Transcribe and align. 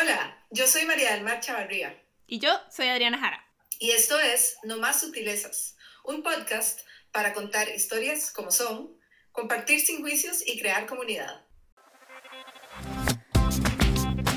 Hola, 0.00 0.34
yo 0.50 0.66
soy 0.66 0.86
María 0.86 1.12
del 1.12 1.24
Mar 1.24 1.40
Chavarría. 1.40 1.94
Y 2.26 2.38
yo 2.38 2.48
soy 2.70 2.86
Adriana 2.86 3.18
Jara. 3.18 3.44
Y 3.78 3.90
esto 3.90 4.18
es 4.18 4.56
No 4.62 4.78
Más 4.78 5.00
Sutilezas, 5.00 5.76
un 6.04 6.22
podcast 6.22 6.80
para 7.12 7.34
contar 7.34 7.68
historias 7.68 8.32
como 8.32 8.50
son, 8.50 8.96
compartir 9.30 9.78
sin 9.80 10.00
juicios 10.00 10.42
y 10.46 10.58
crear 10.58 10.86
comunidad. 10.86 11.44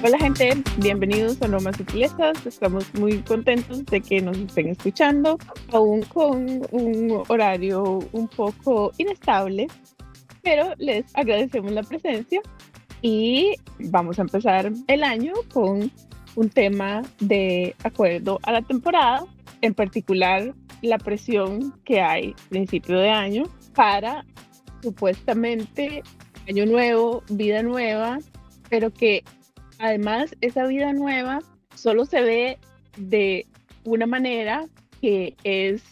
Hola 0.03 0.17
gente, 0.19 0.53
bienvenidos 0.79 1.41
a 1.41 1.47
No 1.47 1.61
Más 1.61 1.77
Sutilezas. 1.77 2.45
Estamos 2.45 2.93
muy 2.95 3.21
contentos 3.21 3.85
de 3.85 4.01
que 4.01 4.19
nos 4.19 4.37
estén 4.37 4.67
escuchando, 4.67 5.37
aún 5.71 6.01
con 6.01 6.67
un 6.71 7.23
horario 7.29 7.99
un 8.11 8.27
poco 8.27 8.91
inestable, 8.97 9.67
pero 10.41 10.73
les 10.77 11.05
agradecemos 11.15 11.71
la 11.71 11.83
presencia 11.83 12.41
y 13.03 13.55
vamos 13.79 14.17
a 14.17 14.23
empezar 14.23 14.71
el 14.87 15.03
año 15.03 15.33
con 15.51 15.91
un 16.35 16.49
tema 16.49 17.03
de 17.19 17.75
acuerdo 17.83 18.39
a 18.43 18.53
la 18.53 18.61
temporada, 18.61 19.25
en 19.61 19.73
particular 19.73 20.53
la 20.81 20.97
presión 20.97 21.73
que 21.83 22.01
hay 22.01 22.33
principio 22.49 22.97
de 22.97 23.09
año 23.09 23.43
para 23.75 24.25
supuestamente 24.81 26.01
año 26.47 26.65
nuevo, 26.65 27.23
vida 27.29 27.61
nueva, 27.61 28.19
pero 28.69 28.91
que 28.91 29.23
además 29.79 30.35
esa 30.39 30.65
vida 30.65 30.93
nueva 30.93 31.39
solo 31.75 32.05
se 32.05 32.21
ve 32.21 32.57
de 32.97 33.45
una 33.83 34.07
manera 34.07 34.65
que 35.01 35.35
es 35.43 35.83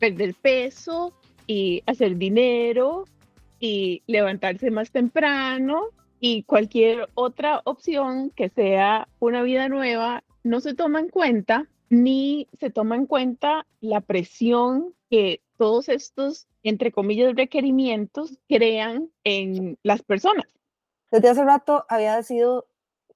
perder 0.00 0.34
peso 0.34 1.14
y 1.46 1.84
hacer 1.86 2.16
dinero 2.16 3.04
y 3.60 4.02
levantarse 4.08 4.72
más 4.72 4.90
temprano 4.90 5.90
y 6.20 6.42
cualquier 6.44 7.08
otra 7.14 7.62
opción 7.64 8.30
que 8.30 8.48
sea 8.48 9.08
una 9.18 9.42
vida 9.42 9.68
nueva 9.68 10.24
no 10.42 10.60
se 10.60 10.74
toma 10.74 11.00
en 11.00 11.08
cuenta 11.08 11.68
ni 11.90 12.48
se 12.60 12.70
toma 12.70 12.96
en 12.96 13.06
cuenta 13.06 13.66
la 13.80 14.00
presión 14.00 14.94
que 15.10 15.42
todos 15.56 15.88
estos, 15.88 16.46
entre 16.62 16.92
comillas, 16.92 17.34
requerimientos 17.34 18.38
crean 18.48 19.10
en 19.24 19.78
las 19.82 20.02
personas. 20.02 20.46
Desde 21.10 21.30
hace 21.30 21.44
rato 21.44 21.84
había 21.88 22.16
decidido 22.16 22.66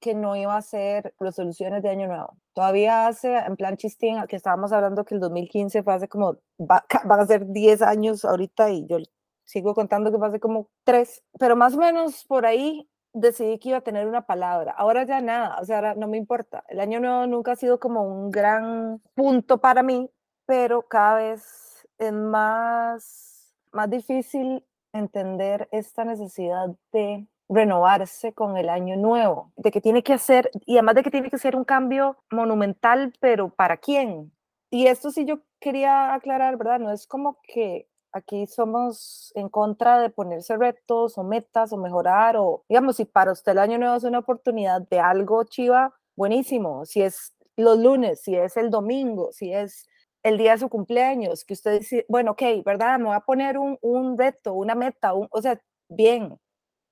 que 0.01 0.15
no 0.15 0.35
iba 0.35 0.55
a 0.55 0.59
hacer 0.59 1.15
resoluciones 1.21 1.83
de 1.83 1.91
año 1.91 2.09
nuevo. 2.09 2.37
Todavía 2.55 3.07
hace, 3.07 3.37
en 3.37 3.57
plan 3.57 3.77
chistín, 3.77 4.17
que 4.27 4.37
estábamos 4.37 4.73
hablando 4.73 5.05
que 5.05 5.15
el 5.15 5.21
2015 5.21 5.83
fue 5.83 5.95
hace 5.95 6.09
como, 6.09 6.39
va, 6.59 6.85
van 7.05 7.21
a 7.21 7.27
ser 7.27 7.47
10 7.47 7.83
años 7.83 8.25
ahorita 8.25 8.71
y 8.71 8.87
yo 8.87 8.99
sigo 9.45 9.75
contando 9.75 10.11
que 10.11 10.19
fue 10.19 10.29
hace 10.29 10.41
como 10.41 10.69
3, 10.85 11.23
pero 11.39 11.57
más 11.57 11.75
o 11.75 11.79
menos 11.79 12.25
por 12.25 12.47
ahí 12.47 12.89
decidí 13.13 13.59
que 13.59 13.71
iba 13.71 13.79
a 13.79 13.83
tener 13.83 14.07
una 14.07 14.27
palabra. 14.27 14.73
Ahora 14.73 15.05
ya 15.05 15.21
nada, 15.21 15.59
o 15.61 15.65
sea, 15.65 15.77
ahora 15.77 15.95
no 15.95 16.09
me 16.09 16.17
importa. 16.17 16.65
El 16.69 16.81
año 16.81 17.01
nuevo 17.01 17.27
nunca 17.27 17.53
ha 17.53 17.57
sido 17.57 17.79
como 17.79 18.03
un 18.03 18.31
gran 18.31 19.01
punto 19.15 19.59
para 19.59 19.83
mí, 19.83 20.11
pero 20.47 20.83
cada 20.83 21.17
vez 21.17 21.87
es 21.99 22.13
más, 22.13 23.55
más 23.73 23.91
difícil 23.91 24.65
entender 24.93 25.69
esta 25.73 26.05
necesidad 26.05 26.69
de 26.93 27.27
renovarse 27.49 28.33
con 28.33 28.57
el 28.57 28.69
año 28.69 28.97
nuevo, 28.97 29.53
de 29.57 29.71
que 29.71 29.81
tiene 29.81 30.03
que 30.03 30.15
hacer, 30.15 30.51
y 30.67 30.75
además 30.75 30.95
de 30.97 31.03
que 31.03 31.11
tiene 31.11 31.31
que 31.31 31.39
ser 31.39 31.57
un 31.57 31.65
cambio 31.65 32.17
monumental, 32.31 33.13
pero 33.21 33.51
¿para 33.51 33.77
quién? 33.77 34.33
Y 34.71 34.87
esto 34.87 35.11
sí 35.11 35.27
yo 35.27 35.41
quería 35.61 36.15
aclarar, 36.15 36.57
¿verdad? 36.57 36.81
No 36.81 36.91
es 36.93 37.07
como 37.07 37.39
que 37.43 37.89
aquí 38.13 38.47
somos 38.47 39.33
en 39.35 39.49
contra 39.49 40.01
de 40.01 40.11
ponerse 40.11 40.57
retos 40.57 41.19
o 41.19 41.25
metas 41.25 41.73
o 41.73 41.77
mejorar 41.77 42.37
o, 42.37 42.65
digamos, 42.69 42.97
si 42.97 43.05
para 43.05 43.33
usted 43.33 43.53
el 43.53 43.59
año 43.59 43.79
nuevo 43.79 43.97
es 43.97 44.05
una 44.05 44.19
oportunidad 44.21 44.83
de 44.83 45.01
algo 45.01 45.45
chiva, 45.45 45.95
buenísimo. 46.17 46.85
Si 46.85 47.03
es 47.03 47.35
los 47.57 47.79
lunes, 47.79 48.21
si 48.23 48.37
es 48.37 48.57
el 48.57 48.71
domingo, 48.71 49.33
si 49.33 49.53
es 49.53 49.87
el 50.23 50.39
día 50.39 50.53
de 50.53 50.59
su 50.59 50.69
cumpleaños, 50.69 51.45
que 51.45 51.55
usted 51.55 51.81
dice, 51.81 52.07
bueno, 52.09 52.33
ok, 52.33 52.43
¿verdad? 52.65 52.99
Me 52.99 53.07
voy 53.07 53.17
a 53.17 53.21
poner 53.21 53.59
un, 53.59 53.79
un 53.81 54.17
reto, 54.17 54.53
una 54.55 54.75
meta, 54.75 55.15
un, 55.15 55.29
o 55.31 55.43
sea, 55.43 55.61
bien, 55.89 56.39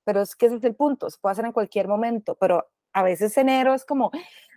pero 0.05 0.23
es 0.23 0.35
que 0.35 0.47
ese 0.47 0.57
es 0.57 0.65
el 0.65 0.75
punto, 0.75 1.09
se 1.11 1.19
puede 1.21 1.33
hacer 1.33 1.45
en 1.45 1.53
cualquier 1.53 1.87
momento, 1.89 2.35
pero 2.37 2.67
a 2.93 3.03
veces 3.03 3.37
enero 3.39 3.75
es 3.75 3.85
como, 3.85 4.11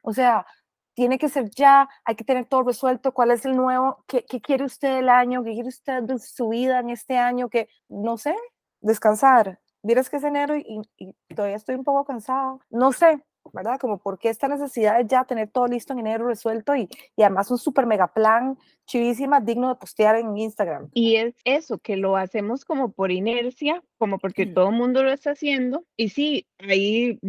o 0.04 0.14
sea, 0.14 0.46
tiene 0.94 1.18
que 1.18 1.30
ser 1.30 1.50
ya, 1.52 1.90
hay 2.06 2.16
que 2.16 2.24
tener 2.24 2.46
todo 2.46 2.64
resuelto, 2.64 3.14
cuál 3.14 3.32
es 3.32 3.46
el 3.46 3.56
nuevo, 3.56 4.04
qué, 4.08 4.26
qué 4.26 4.42
quiere 4.42 4.66
usted 4.66 5.00
el 5.00 5.10
año, 5.10 5.44
qué 5.44 5.54
quiere 5.54 5.70
usted 5.70 6.04
de 6.04 6.20
su 6.20 6.50
vida 6.50 6.80
en 6.80 6.90
este 6.90 7.18
año, 7.18 7.50
que 7.50 7.68
no 7.90 8.18
sé, 8.18 8.36
descansar. 8.82 9.60
Miras 9.82 10.10
que 10.10 10.18
es 10.18 10.24
enero 10.24 10.56
y, 10.56 10.82
y, 10.98 11.14
todavía 11.36 11.58
estoy 11.58 11.76
un 11.76 11.84
poco 11.84 12.06
cansada, 12.06 12.58
no 12.70 12.94
sé, 12.94 13.22
¿verdad? 13.52 13.78
Como 13.80 13.98
por 13.98 14.18
qué 14.18 14.30
esta 14.30 14.48
necesidad 14.48 14.98
de 14.98 15.06
ya 15.08 15.26
tener 15.26 15.50
todo 15.50 15.68
listo 15.68 15.92
en 15.92 16.00
enero 16.00 16.28
resuelto 16.28 16.76
y, 16.76 16.88
y 17.18 17.24
además 17.24 17.52
un 17.52 17.58
super 17.58 17.86
mega 17.86 18.08
plan 18.08 18.58
chivísima, 18.86 19.42
digno 19.42 19.70
de 19.70 19.76
postear 19.76 20.16
en 20.16 20.38
Instagram. 20.38 20.90
Y 20.94 21.18
es 21.18 21.36
eso, 21.44 21.80
que 21.80 21.98
lo 21.98 22.16
hacemos 22.16 22.64
como 22.64 22.92
por 22.92 23.12
inercia, 23.12 23.84
como 23.98 24.20
porque 24.20 24.46
todo 24.46 24.70
el 24.70 24.76
mundo 24.76 25.04
lo 25.04 25.12
está 25.12 25.32
haciendo. 25.32 25.84
Y 25.98 26.10
sí, 26.10 26.48
ahí 26.60 27.20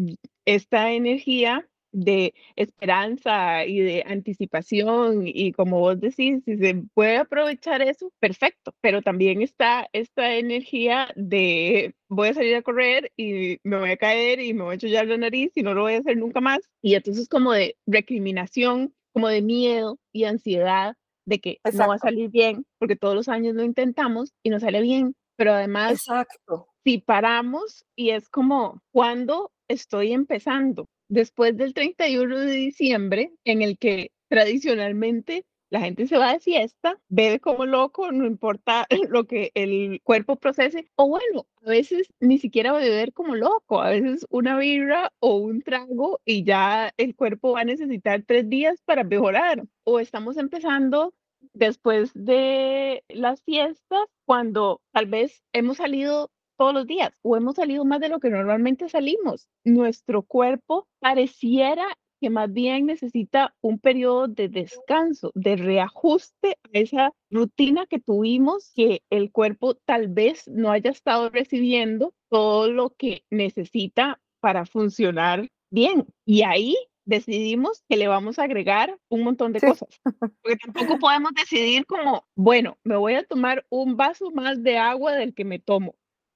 esta 0.44 0.92
energía 0.92 1.66
de 1.94 2.34
esperanza 2.56 3.64
y 3.64 3.78
de 3.78 4.04
anticipación 4.06 5.22
y 5.24 5.52
como 5.52 5.78
vos 5.78 6.00
decís, 6.00 6.42
si 6.44 6.58
se 6.58 6.82
puede 6.92 7.18
aprovechar 7.18 7.80
eso, 7.82 8.12
perfecto, 8.18 8.74
pero 8.80 9.00
también 9.00 9.42
está 9.42 9.88
esta 9.92 10.34
energía 10.34 11.08
de 11.14 11.94
voy 12.08 12.28
a 12.28 12.34
salir 12.34 12.56
a 12.56 12.62
correr 12.62 13.12
y 13.16 13.58
me 13.62 13.78
voy 13.78 13.92
a 13.92 13.96
caer 13.96 14.40
y 14.40 14.52
me 14.52 14.64
voy 14.64 14.72
a 14.72 14.74
echar 14.74 15.06
la 15.06 15.16
nariz 15.16 15.52
y 15.54 15.62
no 15.62 15.72
lo 15.72 15.82
voy 15.82 15.94
a 15.94 15.98
hacer 15.98 16.16
nunca 16.16 16.40
más. 16.40 16.68
Y 16.82 16.94
entonces 16.96 17.28
como 17.28 17.52
de 17.52 17.76
recriminación, 17.86 18.92
como 19.12 19.28
de 19.28 19.42
miedo 19.42 19.98
y 20.12 20.24
ansiedad 20.24 20.96
de 21.26 21.38
que 21.38 21.60
no 21.72 21.88
va 21.88 21.94
a 21.94 21.98
salir 21.98 22.28
bien 22.28 22.66
porque 22.78 22.96
todos 22.96 23.14
los 23.14 23.28
años 23.28 23.54
lo 23.54 23.62
intentamos 23.62 24.34
y 24.42 24.50
no 24.50 24.58
sale 24.58 24.82
bien, 24.82 25.14
pero 25.36 25.52
además 25.52 25.92
Exacto. 25.92 26.66
si 26.84 26.98
paramos 26.98 27.86
y 27.96 28.10
es 28.10 28.28
como 28.28 28.82
cuando 28.92 29.52
estoy 29.68 30.12
empezando 30.12 30.86
después 31.14 31.56
del 31.56 31.74
31 31.74 32.38
de 32.40 32.52
diciembre, 32.52 33.32
en 33.44 33.62
el 33.62 33.78
que 33.78 34.10
tradicionalmente 34.28 35.46
la 35.70 35.80
gente 35.80 36.06
se 36.06 36.18
va 36.18 36.32
de 36.32 36.40
fiesta, 36.40 37.00
bebe 37.08 37.40
como 37.40 37.66
loco, 37.66 38.12
no 38.12 38.26
importa 38.26 38.86
lo 39.08 39.24
que 39.24 39.50
el 39.54 40.00
cuerpo 40.02 40.36
procese, 40.36 40.88
o 40.96 41.08
bueno, 41.08 41.46
a 41.64 41.70
veces 41.70 42.12
ni 42.20 42.38
siquiera 42.38 42.72
beber 42.72 43.12
como 43.12 43.34
loco, 43.34 43.80
a 43.80 43.90
veces 43.90 44.26
una 44.28 44.58
birra 44.58 45.12
o 45.20 45.36
un 45.36 45.62
trago 45.62 46.20
y 46.24 46.44
ya 46.44 46.92
el 46.96 47.14
cuerpo 47.16 47.52
va 47.52 47.60
a 47.60 47.64
necesitar 47.64 48.22
tres 48.26 48.48
días 48.48 48.82
para 48.84 49.04
mejorar, 49.04 49.64
o 49.84 50.00
estamos 50.00 50.36
empezando 50.36 51.14
después 51.52 52.10
de 52.14 53.04
las 53.08 53.42
fiestas 53.42 54.04
cuando 54.26 54.80
tal 54.92 55.06
vez 55.06 55.42
hemos 55.52 55.76
salido 55.78 56.30
todos 56.56 56.74
los 56.74 56.86
días 56.86 57.18
o 57.22 57.36
hemos 57.36 57.56
salido 57.56 57.84
más 57.84 58.00
de 58.00 58.08
lo 58.08 58.20
que 58.20 58.30
normalmente 58.30 58.88
salimos. 58.88 59.48
Nuestro 59.64 60.22
cuerpo 60.22 60.88
pareciera 61.00 61.86
que 62.20 62.30
más 62.30 62.52
bien 62.52 62.86
necesita 62.86 63.54
un 63.60 63.78
periodo 63.78 64.28
de 64.28 64.48
descanso, 64.48 65.30
de 65.34 65.56
reajuste 65.56 66.56
a 66.62 66.68
esa 66.72 67.12
rutina 67.30 67.86
que 67.86 67.98
tuvimos, 67.98 68.72
que 68.74 69.02
el 69.10 69.30
cuerpo 69.30 69.74
tal 69.74 70.08
vez 70.08 70.48
no 70.48 70.70
haya 70.70 70.90
estado 70.90 71.28
recibiendo 71.28 72.14
todo 72.30 72.70
lo 72.70 72.90
que 72.90 73.24
necesita 73.30 74.20
para 74.40 74.64
funcionar 74.64 75.48
bien. 75.70 76.06
Y 76.24 76.42
ahí 76.42 76.76
decidimos 77.04 77.82
que 77.88 77.96
le 77.96 78.08
vamos 78.08 78.38
a 78.38 78.44
agregar 78.44 78.96
un 79.08 79.22
montón 79.22 79.52
de 79.52 79.60
cosas. 79.60 80.00
Porque 80.02 80.56
tampoco 80.64 80.98
podemos 80.98 81.32
decidir 81.34 81.84
como, 81.86 82.26
bueno, 82.34 82.78
me 82.84 82.96
voy 82.96 83.14
a 83.14 83.24
tomar 83.24 83.66
un 83.68 83.96
vaso 83.96 84.30
más 84.30 84.62
de 84.62 84.78
agua 84.78 85.12
del 85.12 85.34
que 85.34 85.44
me 85.44 85.58
tomo. 85.58 85.94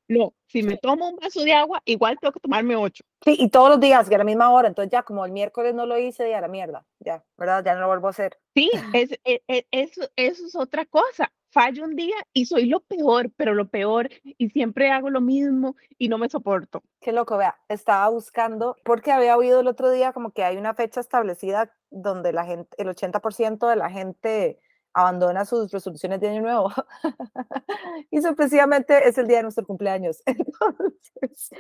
No, 0.09 0.33
si 0.47 0.63
me 0.63 0.79
tomo 0.79 1.11
un 1.11 1.17
vaso 1.17 1.45
de 1.45 1.53
agua, 1.53 1.83
igual 1.85 2.19
tengo 2.19 2.33
que 2.33 2.41
tomarme 2.41 2.77
ocho. 2.77 3.05
Sí, 3.25 3.37
y 3.39 3.51
todos 3.51 3.69
los 3.69 3.81
días, 3.81 4.09
que 4.09 4.15
a 4.15 4.19
la 4.19 4.25
misma 4.25 4.51
hora. 4.51 4.69
Entonces 4.69 4.91
ya 4.91 5.03
como 5.03 5.25
el 5.27 5.33
miércoles 5.33 5.75
no 5.75 5.85
lo 5.85 5.99
hice, 5.99 6.31
ya 6.31 6.41
la 6.41 6.49
mierda, 6.49 6.87
ya, 6.99 7.23
¿verdad? 7.37 7.63
Ya 7.65 7.75
no 7.75 7.83
lo 7.83 7.89
vuelvo 7.89 8.07
a 8.07 8.11
hacer. 8.11 8.39
Sí, 8.55 8.71
es, 8.95 9.11
es, 9.25 9.41
es, 9.47 9.65
eso, 9.71 10.09
eso 10.17 10.47
es 10.47 10.57
otra 10.57 10.87
cosa. 10.87 11.31
Fallo 11.51 11.85
un 11.85 11.97
día 11.97 12.17
y 12.33 12.47
soy 12.47 12.67
lo 12.67 12.81
peor, 12.81 13.31
pero 13.37 13.55
lo 13.55 13.69
peor, 13.69 14.11
y 14.23 14.51
siempre 14.51 14.91
hago 14.91 15.09
lo 15.09 15.21
mismo 15.21 15.77
y 15.97 16.09
no 16.09 16.19
me 16.19 16.29
soporto. 16.29 16.83
Qué 17.01 17.13
loco, 17.13 17.39
vea, 17.39 17.59
estaba 17.69 18.09
buscando, 18.11 18.77
porque 18.85 19.13
había 19.13 19.37
oído 19.37 19.61
el 19.61 19.67
otro 19.67 19.91
día 19.91 20.13
como 20.13 20.33
que 20.33 20.45
hay 20.45 20.59
una 20.59 20.75
fecha 20.75 21.01
establecida 21.01 21.75
donde 21.91 22.35
la 22.35 22.45
gente, 22.45 22.69
el 22.77 22.89
80% 22.89 23.67
de 23.67 23.77
la 23.77 23.91
gente 23.91 24.59
abandona 24.93 25.45
sus 25.45 25.71
resoluciones 25.71 26.21
de 26.21 26.29
año 26.29 26.43
nuevo 26.43 26.71
y 28.11 28.21
sorpresivamente 28.21 29.09
es 29.09 29.19
el 29.19 29.27
día 29.27 29.39
de 29.39 29.45
nuestro 29.45 29.67
cumpleaños. 29.67 30.23
Entonces, 30.27 31.51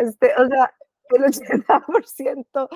este, 0.00 0.32
o 0.38 0.46
sea, 0.46 0.72
el 1.10 1.24
80%, 1.24 2.68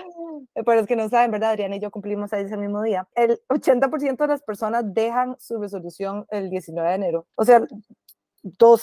para 0.64 0.78
los 0.78 0.86
que 0.86 0.96
no 0.96 1.08
saben, 1.08 1.30
¿verdad? 1.30 1.50
Adriana 1.50 1.76
y 1.76 1.80
yo 1.80 1.90
cumplimos 1.90 2.32
ahí 2.32 2.44
ese 2.44 2.56
mismo 2.56 2.82
día. 2.82 3.06
El 3.14 3.40
80% 3.48 4.16
de 4.16 4.26
las 4.26 4.42
personas 4.42 4.92
dejan 4.92 5.36
su 5.38 5.60
resolución 5.60 6.26
el 6.30 6.50
19 6.50 6.88
de 6.88 6.94
enero. 6.94 7.26
O 7.36 7.44
sea, 7.44 7.64
dos 8.44 8.82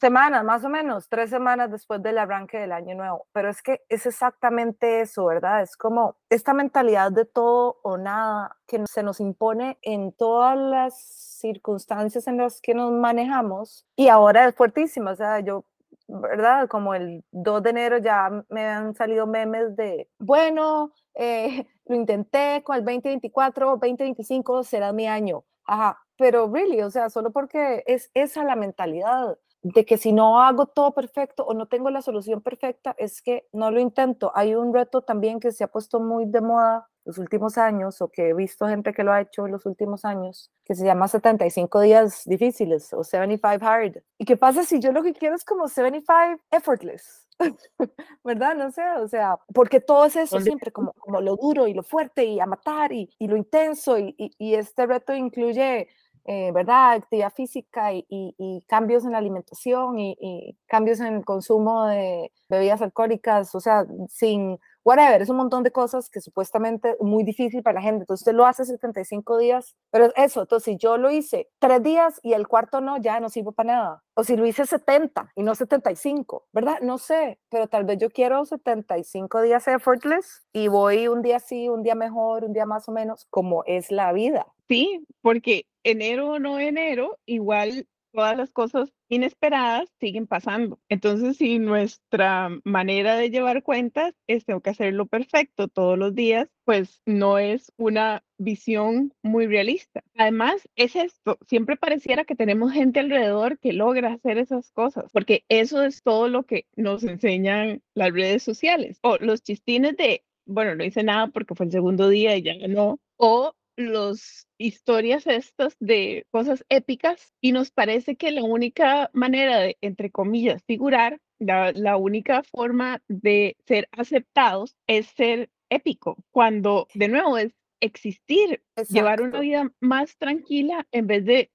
semanas, 0.00 0.44
más 0.44 0.64
o 0.64 0.68
menos, 0.68 1.08
tres 1.08 1.30
semanas 1.30 1.70
después 1.70 2.02
del 2.02 2.16
arranque 2.18 2.58
del 2.58 2.72
año 2.72 2.94
nuevo. 2.94 3.26
Pero 3.32 3.50
es 3.50 3.60
que 3.60 3.82
es 3.88 4.06
exactamente 4.06 5.00
eso, 5.00 5.26
¿verdad? 5.26 5.62
Es 5.62 5.76
como 5.76 6.16
esta 6.30 6.54
mentalidad 6.54 7.10
de 7.10 7.24
todo 7.24 7.80
o 7.82 7.98
nada 7.98 8.56
que 8.66 8.82
se 8.86 9.02
nos 9.02 9.20
impone 9.20 9.78
en 9.82 10.12
todas 10.12 10.56
las 10.56 10.94
circunstancias 11.40 12.26
en 12.28 12.38
las 12.38 12.60
que 12.60 12.74
nos 12.74 12.92
manejamos 12.92 13.84
y 13.96 14.08
ahora 14.08 14.46
es 14.46 14.54
fuertísima. 14.54 15.10
O 15.10 15.16
sea, 15.16 15.40
yo 15.40 15.64
¿verdad? 16.10 16.68
Como 16.68 16.94
el 16.94 17.24
2 17.32 17.62
de 17.62 17.70
enero 17.70 17.98
ya 17.98 18.44
me 18.48 18.66
han 18.66 18.94
salido 18.94 19.26
memes 19.26 19.76
de, 19.76 20.08
bueno, 20.18 20.92
eh, 21.14 21.66
lo 21.86 21.96
intenté 21.96 22.62
con 22.64 22.76
el 22.76 22.84
2024, 22.84 23.70
2025 23.76 24.64
será 24.64 24.92
mi 24.92 25.06
año. 25.06 25.44
Ajá, 25.64 25.98
pero 26.20 26.52
really, 26.52 26.82
o 26.82 26.90
sea, 26.90 27.08
solo 27.08 27.30
porque 27.30 27.82
es 27.86 28.10
esa 28.12 28.44
la 28.44 28.54
mentalidad 28.54 29.38
de 29.62 29.86
que 29.86 29.96
si 29.96 30.12
no 30.12 30.42
hago 30.42 30.66
todo 30.66 30.92
perfecto 30.92 31.46
o 31.46 31.54
no 31.54 31.64
tengo 31.64 31.88
la 31.88 32.02
solución 32.02 32.42
perfecta, 32.42 32.94
es 32.98 33.22
que 33.22 33.48
no 33.54 33.70
lo 33.70 33.80
intento. 33.80 34.30
Hay 34.34 34.54
un 34.54 34.74
reto 34.74 35.00
también 35.00 35.40
que 35.40 35.50
se 35.50 35.64
ha 35.64 35.68
puesto 35.68 35.98
muy 35.98 36.26
de 36.26 36.42
moda 36.42 36.90
los 37.06 37.16
últimos 37.16 37.56
años 37.56 38.02
o 38.02 38.08
que 38.08 38.28
he 38.28 38.34
visto 38.34 38.68
gente 38.68 38.92
que 38.92 39.02
lo 39.02 39.14
ha 39.14 39.22
hecho 39.22 39.46
en 39.46 39.52
los 39.52 39.64
últimos 39.64 40.04
años, 40.04 40.50
que 40.66 40.74
se 40.74 40.84
llama 40.84 41.08
75 41.08 41.80
días 41.80 42.24
difíciles 42.26 42.92
o 42.92 43.02
75 43.02 43.64
hard. 43.64 44.02
¿Y 44.18 44.26
qué 44.26 44.36
pasa 44.36 44.62
si 44.64 44.78
yo 44.78 44.92
lo 44.92 45.02
que 45.02 45.14
quiero 45.14 45.36
es 45.36 45.44
como 45.46 45.68
75 45.68 46.42
effortless? 46.50 47.26
¿Verdad? 48.24 48.54
No 48.54 48.70
sé, 48.70 48.82
o 48.98 49.08
sea, 49.08 49.38
porque 49.54 49.80
todo 49.80 50.04
es 50.04 50.16
eso 50.16 50.40
siempre, 50.40 50.70
como, 50.70 50.92
como 50.92 51.20
lo 51.20 51.36
duro 51.36 51.66
y 51.66 51.74
lo 51.74 51.82
fuerte 51.82 52.24
y 52.24 52.40
a 52.40 52.46
matar 52.46 52.92
y, 52.92 53.08
y 53.18 53.26
lo 53.28 53.36
intenso 53.36 53.98
y, 53.98 54.14
y, 54.16 54.54
este 54.54 54.86
reto 54.86 55.14
incluye 55.14 55.88
eh, 56.24 56.52
¿verdad? 56.52 56.92
Actividad 56.92 57.32
física 57.32 57.92
y, 57.92 58.04
y, 58.08 58.64
cambios 58.68 59.04
en 59.04 59.12
la 59.12 59.18
alimentación 59.18 59.98
y, 59.98 60.16
y, 60.20 60.56
cambios 60.66 61.00
en 61.00 61.14
el 61.14 61.24
consumo 61.24 61.86
de 61.86 62.32
bebidas 62.48 62.82
alcohólicas, 62.82 63.54
o 63.54 63.60
sea, 63.60 63.86
sin 64.08 64.58
whatever, 64.84 65.20
es 65.22 65.28
un 65.28 65.36
montón 65.36 65.62
de 65.62 65.70
cosas 65.70 66.08
que 66.08 66.20
supuestamente 66.20 66.90
es 66.90 67.00
muy 67.00 67.24
difícil 67.24 67.62
para 67.62 67.74
la 67.74 67.82
gente. 67.82 68.02
Entonces 68.02 68.22
usted 68.22 68.36
lo 68.36 68.46
hace 68.46 68.64
75 68.64 69.38
días, 69.38 69.76
pero 69.90 70.12
eso, 70.16 70.42
entonces 70.42 70.64
si 70.64 70.76
yo 70.76 70.96
lo 70.96 71.10
hice 71.10 71.48
tres 71.58 71.82
días 71.82 72.20
y 72.22 72.32
el 72.32 72.48
cuarto 72.48 72.80
no, 72.80 72.98
ya 72.98 73.20
no 73.20 73.28
sirvo 73.28 73.52
para 73.52 73.72
nada. 73.72 74.02
O 74.14 74.24
si 74.24 74.36
lo 74.36 74.46
hice 74.46 74.66
70 74.66 75.32
y 75.34 75.42
no 75.42 75.54
75, 75.54 76.46
¿verdad? 76.52 76.80
No 76.82 76.98
sé, 76.98 77.38
pero 77.48 77.68
tal 77.68 77.84
vez 77.84 77.98
yo 77.98 78.10
quiero 78.10 78.44
75 78.44 79.42
días 79.42 79.66
effortless 79.68 80.46
y 80.52 80.68
voy 80.68 81.08
un 81.08 81.22
día 81.22 81.38
sí, 81.38 81.68
un 81.68 81.82
día 81.82 81.94
mejor, 81.94 82.44
un 82.44 82.52
día 82.52 82.66
más 82.66 82.88
o 82.88 82.92
menos, 82.92 83.26
como 83.30 83.64
es 83.64 83.90
la 83.90 84.12
vida. 84.12 84.46
Sí, 84.68 85.04
porque 85.22 85.66
enero 85.84 86.32
o 86.32 86.38
no 86.38 86.58
enero, 86.58 87.18
igual 87.26 87.86
todas 88.12 88.36
las 88.36 88.50
cosas 88.50 88.92
inesperadas 89.08 89.88
siguen 89.98 90.26
pasando. 90.26 90.78
Entonces, 90.88 91.36
si 91.36 91.58
nuestra 91.58 92.50
manera 92.64 93.16
de 93.16 93.30
llevar 93.30 93.62
cuentas 93.62 94.14
es 94.26 94.44
tengo 94.44 94.60
que 94.60 94.70
hacerlo 94.70 95.06
perfecto 95.06 95.68
todos 95.68 95.98
los 95.98 96.14
días, 96.14 96.48
pues 96.64 97.02
no 97.06 97.38
es 97.38 97.72
una 97.76 98.22
visión 98.38 99.12
muy 99.22 99.46
realista. 99.46 100.02
Además, 100.16 100.68
es 100.76 100.96
esto, 100.96 101.38
siempre 101.46 101.76
pareciera 101.76 102.24
que 102.24 102.36
tenemos 102.36 102.72
gente 102.72 103.00
alrededor 103.00 103.58
que 103.58 103.72
logra 103.72 104.12
hacer 104.12 104.38
esas 104.38 104.70
cosas, 104.72 105.10
porque 105.12 105.44
eso 105.48 105.82
es 105.82 106.02
todo 106.02 106.28
lo 106.28 106.44
que 106.44 106.66
nos 106.76 107.04
enseñan 107.04 107.82
las 107.94 108.12
redes 108.12 108.42
sociales 108.42 108.98
o 109.02 109.16
los 109.18 109.42
chistines 109.42 109.96
de, 109.96 110.24
bueno, 110.46 110.74
no 110.74 110.84
hice 110.84 111.02
nada 111.02 111.28
porque 111.28 111.54
fue 111.54 111.66
el 111.66 111.72
segundo 111.72 112.08
día 112.08 112.36
y 112.36 112.42
ya 112.42 112.54
no, 112.68 113.00
o 113.16 113.54
los 113.80 114.46
historias 114.58 115.26
estas 115.26 115.76
de 115.80 116.26
cosas 116.30 116.64
épicas 116.68 117.32
y 117.40 117.52
nos 117.52 117.70
parece 117.70 118.16
que 118.16 118.30
la 118.30 118.42
única 118.42 119.10
manera 119.12 119.58
de, 119.58 119.76
entre 119.80 120.10
comillas, 120.10 120.62
figurar, 120.64 121.20
la, 121.38 121.96
única 121.96 122.42
forma 122.42 123.02
de 123.08 123.56
ser 123.66 123.88
aceptados 123.92 124.76
es 124.86 125.06
ser 125.06 125.50
épico, 125.70 126.22
cuando 126.30 126.86
de 126.94 127.08
nuevo 127.08 127.38
es 127.38 127.54
existir, 127.80 128.62
llevar 128.90 129.22
una 129.22 129.40
vida 129.40 129.72
más 129.80 130.18
tranquila 130.18 130.86
en 130.92 131.06
vez 131.06 131.24
de 131.24 131.50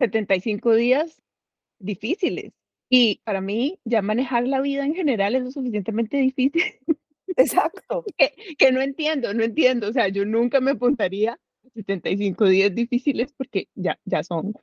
75 0.00 0.74
días 0.74 1.22
difíciles. 1.78 2.52
Y 2.88 3.20
para 3.24 3.40
mí, 3.40 3.78
ya 3.84 4.02
manejar 4.02 4.46
la 4.46 4.60
vida 4.60 4.84
en 4.84 4.94
general 4.94 5.34
es 5.34 5.42
lo 5.42 5.50
suficientemente 5.50 6.16
difícil. 6.16 6.62
Exacto. 7.36 8.04
que, 8.16 8.32
que, 8.56 8.72
no 8.72 8.80
entiendo, 8.80 9.32
no 9.34 9.42
entiendo. 9.44 9.88
O 9.88 9.92
sea, 9.92 10.08
yo 10.08 10.24
nunca 10.24 10.60
me 10.60 10.72
apuntaría 10.72 11.32
a 11.32 11.70
75 11.74 12.46
días 12.46 12.74
difíciles 12.74 13.32
porque 13.36 13.68
ya, 13.74 13.98
ya 14.04 14.22
son. 14.22 14.54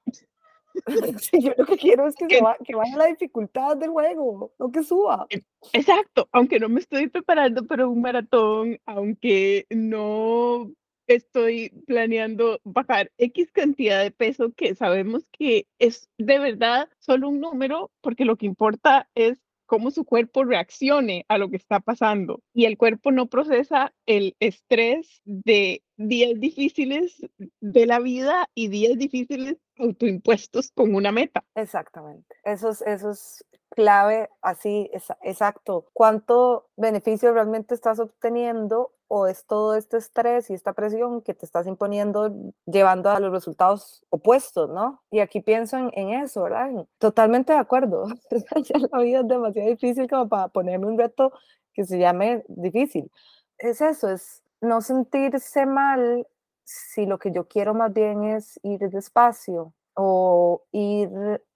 yo 1.39 1.53
lo 1.57 1.65
que 1.65 1.77
quiero 1.77 2.07
es 2.07 2.15
que, 2.15 2.27
que, 2.27 2.41
va, 2.41 2.57
que 2.63 2.75
vaya 2.75 2.97
la 2.97 3.05
dificultad 3.05 3.77
del 3.77 3.91
juego, 3.91 4.53
no 4.57 4.71
que 4.71 4.83
suba. 4.83 5.27
E, 5.29 5.43
exacto, 5.73 6.27
aunque 6.31 6.59
no 6.59 6.69
me 6.69 6.79
estoy 6.79 7.09
preparando 7.09 7.65
para 7.65 7.87
un 7.87 8.01
maratón, 8.01 8.79
aunque 8.85 9.67
no 9.69 10.71
estoy 11.07 11.69
planeando 11.85 12.59
bajar 12.63 13.11
X 13.17 13.51
cantidad 13.51 14.01
de 14.01 14.11
peso 14.11 14.51
que 14.55 14.73
sabemos 14.73 15.25
que 15.31 15.67
es 15.79 16.09
de 16.17 16.39
verdad 16.39 16.89
solo 16.99 17.29
un 17.29 17.39
número, 17.39 17.91
porque 18.01 18.25
lo 18.25 18.37
que 18.37 18.45
importa 18.45 19.09
es 19.15 19.39
cómo 19.73 19.89
su 19.89 20.05
cuerpo 20.05 20.43
reaccione 20.43 21.25
a 21.29 21.39
lo 21.39 21.49
que 21.49 21.55
está 21.55 21.79
pasando. 21.79 22.43
Y 22.53 22.65
el 22.65 22.77
cuerpo 22.77 23.11
no 23.11 23.25
procesa 23.25 23.91
el 24.05 24.35
estrés 24.39 25.23
de 25.25 25.81
días 25.97 26.39
difíciles 26.39 27.19
de 27.59 27.87
la 27.87 27.99
vida 27.99 28.47
y 28.53 28.67
días 28.67 28.99
difíciles 28.99 29.57
autoimpuestos 29.79 30.69
con 30.75 30.93
una 30.93 31.11
meta. 31.11 31.43
Exactamente. 31.55 32.35
Eso 32.43 32.69
es, 32.69 32.83
eso 32.83 33.09
es 33.09 33.43
clave, 33.71 34.29
así, 34.43 34.91
exacto. 35.23 35.87
¿Cuánto 35.93 36.69
beneficio 36.77 37.33
realmente 37.33 37.73
estás 37.73 37.99
obteniendo 37.99 38.91
o 39.07 39.27
es 39.27 39.45
todo 39.45 39.75
este 39.75 39.97
estrés 39.97 40.49
y 40.49 40.53
esta 40.53 40.73
presión 40.73 41.21
que 41.21 41.33
te 41.33 41.45
estás 41.45 41.67
imponiendo 41.67 42.31
llevando 42.65 43.09
a 43.09 43.19
los 43.19 43.31
resultados 43.31 44.03
opuestos, 44.09 44.69
¿no? 44.69 45.01
Y 45.11 45.19
aquí 45.19 45.41
pienso 45.41 45.77
en, 45.77 45.91
en 45.93 46.09
eso, 46.09 46.43
¿verdad? 46.43 46.87
Totalmente 46.97 47.53
de 47.53 47.59
acuerdo. 47.59 48.07
ya 48.63 48.79
la 48.91 48.99
vida 48.99 49.19
es 49.19 49.27
demasiado 49.27 49.69
difícil 49.69 50.09
como 50.09 50.27
para 50.27 50.47
ponerme 50.47 50.87
un 50.87 50.97
reto 50.97 51.31
que 51.73 51.85
se 51.85 51.99
llame 51.99 52.43
difícil. 52.47 53.11
Es 53.57 53.81
eso, 53.81 54.09
es 54.09 54.43
no 54.61 54.81
sentirse 54.81 55.65
mal 55.65 56.27
si 56.63 57.05
lo 57.05 57.19
que 57.19 57.31
yo 57.31 57.47
quiero 57.47 57.73
más 57.73 57.93
bien 57.93 58.23
es 58.23 58.59
ir 58.63 58.79
despacio 58.89 59.73
o 59.95 60.63
ir 60.71 61.09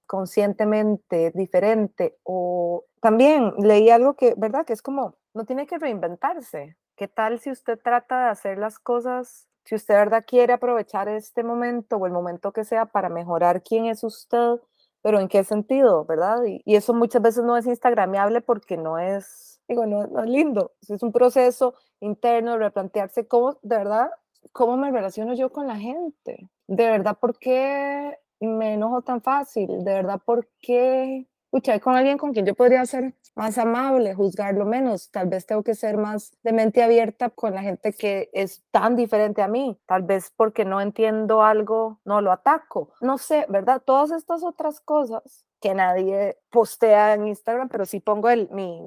conscientemente 0.06 1.32
diferente 1.34 2.18
o 2.24 2.86
también 3.02 3.54
leí 3.60 3.90
algo 3.90 4.16
que, 4.16 4.34
¿verdad? 4.38 4.66
Que 4.66 4.74
es 4.74 4.82
como, 4.82 5.16
no 5.34 5.46
tiene 5.46 5.68
que 5.68 5.78
reinventarse, 5.78 6.78
¿Qué 6.98 7.08
tal 7.08 7.40
si 7.40 7.52
usted 7.52 7.80
trata 7.80 8.24
de 8.24 8.30
hacer 8.32 8.58
las 8.58 8.80
cosas, 8.80 9.48
si 9.66 9.76
usted 9.76 9.94
verdad 9.94 10.26
quiere 10.26 10.54
aprovechar 10.54 11.08
este 11.08 11.44
momento 11.44 11.98
o 11.98 12.08
el 12.08 12.12
momento 12.12 12.52
que 12.52 12.64
sea 12.64 12.88
para 12.88 13.08
mejorar 13.08 13.62
quién 13.62 13.86
es 13.86 14.04
usted, 14.04 14.56
pero 15.04 15.20
en 15.20 15.28
qué 15.28 15.44
sentido, 15.44 16.06
¿verdad? 16.06 16.44
Y, 16.44 16.76
eso 16.76 16.96
muchas 16.96 17.22
veces 17.22 17.44
no 17.44 17.56
es 17.56 17.68
instagramiable 17.68 18.42
porque 18.42 18.78
no 18.78 18.98
es, 18.98 19.62
digo, 19.68 19.86
no, 19.86 20.06
es 20.24 20.28
lindo, 20.28 20.72
es 20.90 21.04
un 21.04 21.12
proceso 21.12 21.76
interno 22.00 22.54
de 22.54 22.58
replantearse 22.58 23.28
cómo, 23.28 23.60
de 23.62 23.78
verdad, 23.78 24.10
cómo 24.52 24.76
me 24.76 24.90
relaciono 24.90 25.36
yo 25.36 25.52
con 25.52 25.68
la 25.68 25.76
gente, 25.76 26.50
de 26.66 26.90
verdad, 26.90 27.16
¿por 27.20 27.38
qué 27.38 28.18
me 28.40 28.74
enojo 28.74 29.04
tan 29.04 29.22
fácil? 29.22 29.84
De 29.84 29.94
verdad, 29.94 30.20
¿por 30.26 30.48
qué 30.62 31.28
escuchar 31.46 31.80
con 31.80 31.96
alguien 31.96 32.18
con 32.18 32.34
quien 32.34 32.48
yo 32.48 32.56
podría 32.56 32.84
ser 32.88 33.14
más 33.38 33.58
amable, 33.60 34.16
juzgarlo 34.16 34.66
menos. 34.66 35.12
Tal 35.12 35.30
vez 35.30 35.46
tengo 35.46 35.64
que 35.64 35.76
ser 35.76 35.96
más 35.98 36.34
de 36.44 36.54
mente 36.54 36.82
abierta 36.82 37.30
con 37.30 37.54
la 37.54 37.62
gente 37.62 37.94
que 37.94 38.30
es 38.34 38.64
tan 38.72 38.96
diferente 38.96 39.44
a 39.44 39.48
mí. 39.48 39.80
Tal 39.86 40.02
vez 40.02 40.34
porque 40.36 40.66
no 40.66 40.82
entiendo 40.82 41.44
algo, 41.44 42.00
no 42.04 42.20
lo 42.20 42.32
ataco. 42.32 42.94
No 43.00 43.20
sé, 43.20 43.46
¿verdad? 43.48 43.82
Todas 43.86 44.12
estas 44.12 44.44
otras 44.44 44.82
cosas 44.82 45.46
que 45.62 45.76
nadie 45.76 46.38
postea 46.50 47.14
en 47.14 47.28
Instagram, 47.28 47.70
pero 47.70 47.86
sí 47.86 48.00
pongo 48.00 48.30
el, 48.30 48.50
mi, 48.50 48.82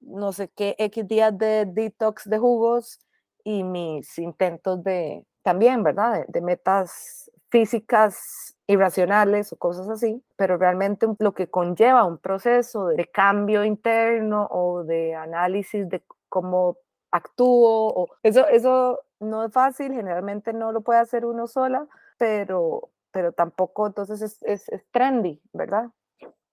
no 0.00 0.32
sé 0.32 0.48
qué, 0.48 0.74
X 0.78 1.06
días 1.06 1.36
de 1.36 1.66
detox 1.66 2.28
de 2.28 2.38
jugos 2.38 3.00
y 3.44 3.64
mis 3.64 4.18
intentos 4.18 4.82
de, 4.82 5.26
también, 5.42 5.82
¿verdad? 5.82 6.24
de 6.26 6.40
metas 6.40 7.30
físicas 7.50 8.56
irracionales 8.66 9.52
o 9.52 9.56
cosas 9.56 9.88
así, 9.88 10.22
pero 10.36 10.56
realmente 10.56 11.06
lo 11.18 11.34
que 11.34 11.48
conlleva 11.48 12.04
un 12.04 12.18
proceso 12.18 12.86
de 12.86 13.06
cambio 13.06 13.64
interno 13.64 14.46
o 14.50 14.84
de 14.84 15.14
análisis 15.14 15.88
de 15.88 16.02
cómo 16.28 16.76
actúo, 17.10 17.88
o 17.88 18.08
eso, 18.22 18.46
eso 18.46 19.00
no 19.18 19.44
es 19.44 19.52
fácil, 19.52 19.92
generalmente 19.92 20.52
no 20.52 20.70
lo 20.70 20.82
puede 20.82 21.00
hacer 21.00 21.24
uno 21.24 21.48
sola, 21.48 21.88
pero, 22.18 22.90
pero 23.10 23.32
tampoco 23.32 23.88
entonces 23.88 24.22
es, 24.22 24.38
es, 24.42 24.84
trendy, 24.92 25.40
¿verdad? 25.52 25.90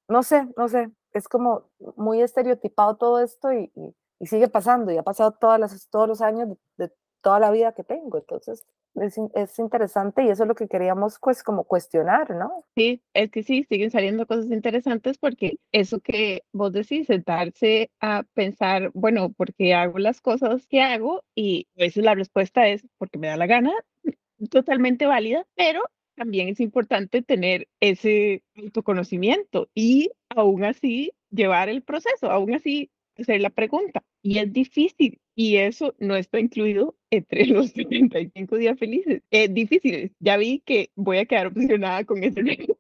No 0.08 0.24
sé, 0.24 0.48
no 0.58 0.68
sé, 0.68 0.90
es 1.14 1.28
como 1.28 1.70
muy 1.96 2.22
estereotipado 2.22 2.96
todo 2.96 3.20
esto 3.20 3.54
y, 3.54 3.72
y, 4.20 4.26
sigue 4.26 4.48
pasando 4.48 4.92
y 4.92 4.98
ha 4.98 5.04
pasado 5.04 5.34
todas 5.34 5.60
las, 5.60 5.88
todos 5.90 6.08
los 6.08 6.22
años 6.22 6.50
de, 6.78 6.92
toda 7.22 7.40
la 7.40 7.52
vida 7.52 7.74
que 7.74 7.84
tengo. 7.84 8.18
Entonces, 8.18 8.64
es, 8.96 9.18
es, 9.36 9.60
interesante 9.60 10.24
y 10.24 10.30
eso 10.30 10.44
es 10.44 10.48
lo 10.48 10.56
que 10.56 10.68
queríamos 10.68 11.18
pues 11.22 11.44
como 11.44 11.64
cuestionar, 11.64 12.32
¿no? 12.32 12.66
Sí, 12.76 13.02
es 13.14 13.32
que 13.32 13.44
sí, 13.44 13.66
siguen 13.70 13.92
saliendo 13.92 14.26
cosas 14.26 14.52
interesantes 14.52 15.18
porque 15.18 15.58
eso 15.72 16.00
que 16.00 16.44
vos 16.54 16.72
decís, 16.74 17.08
sentarse 17.08 17.92
a 18.00 18.24
pensar, 18.34 18.92
bueno, 18.94 19.32
¿por 19.32 19.54
qué 19.54 19.74
hago 19.74 20.00
las 20.00 20.22
cosas 20.22 20.66
que 20.68 20.82
hago? 20.82 21.24
Y 21.36 21.68
a 21.78 21.82
veces 21.82 22.04
la 22.04 22.16
respuesta 22.16 22.68
es 22.68 22.86
porque 22.98 23.20
me 23.20 23.28
da 23.28 23.38
la 23.38 23.48
gana, 23.48 23.74
totalmente 24.50 25.06
válida, 25.06 25.46
pero 25.56 25.82
también 26.16 26.50
es 26.50 26.60
importante 26.60 27.22
tener 27.22 27.68
ese 27.80 28.44
autoconocimiento 28.56 29.70
y 29.76 30.12
aún 30.30 30.64
así 30.64 31.12
llevar 31.30 31.70
el 31.70 31.84
proceso, 31.84 32.32
aún 32.32 32.56
así 32.56 32.90
hacer 33.18 33.42
la 33.42 33.50
pregunta. 33.50 34.04
Y 34.28 34.40
es 34.40 34.52
difícil 34.52 35.22
y 35.36 35.56
eso 35.56 35.96
no 36.00 36.18
está 36.18 36.38
incluido 36.38 36.96
entre 37.12 37.46
los 37.48 37.70
75 37.70 38.58
días 38.58 38.78
felices. 38.78 39.22
Es 39.32 39.54
difícil. 39.54 40.14
Ya 40.20 40.36
vi 40.36 40.60
que 40.66 40.92
voy 40.96 41.20
a 41.20 41.26
quedar 41.26 41.48
obsesionada 41.48 42.04
con 42.04 42.22
ese 42.22 42.42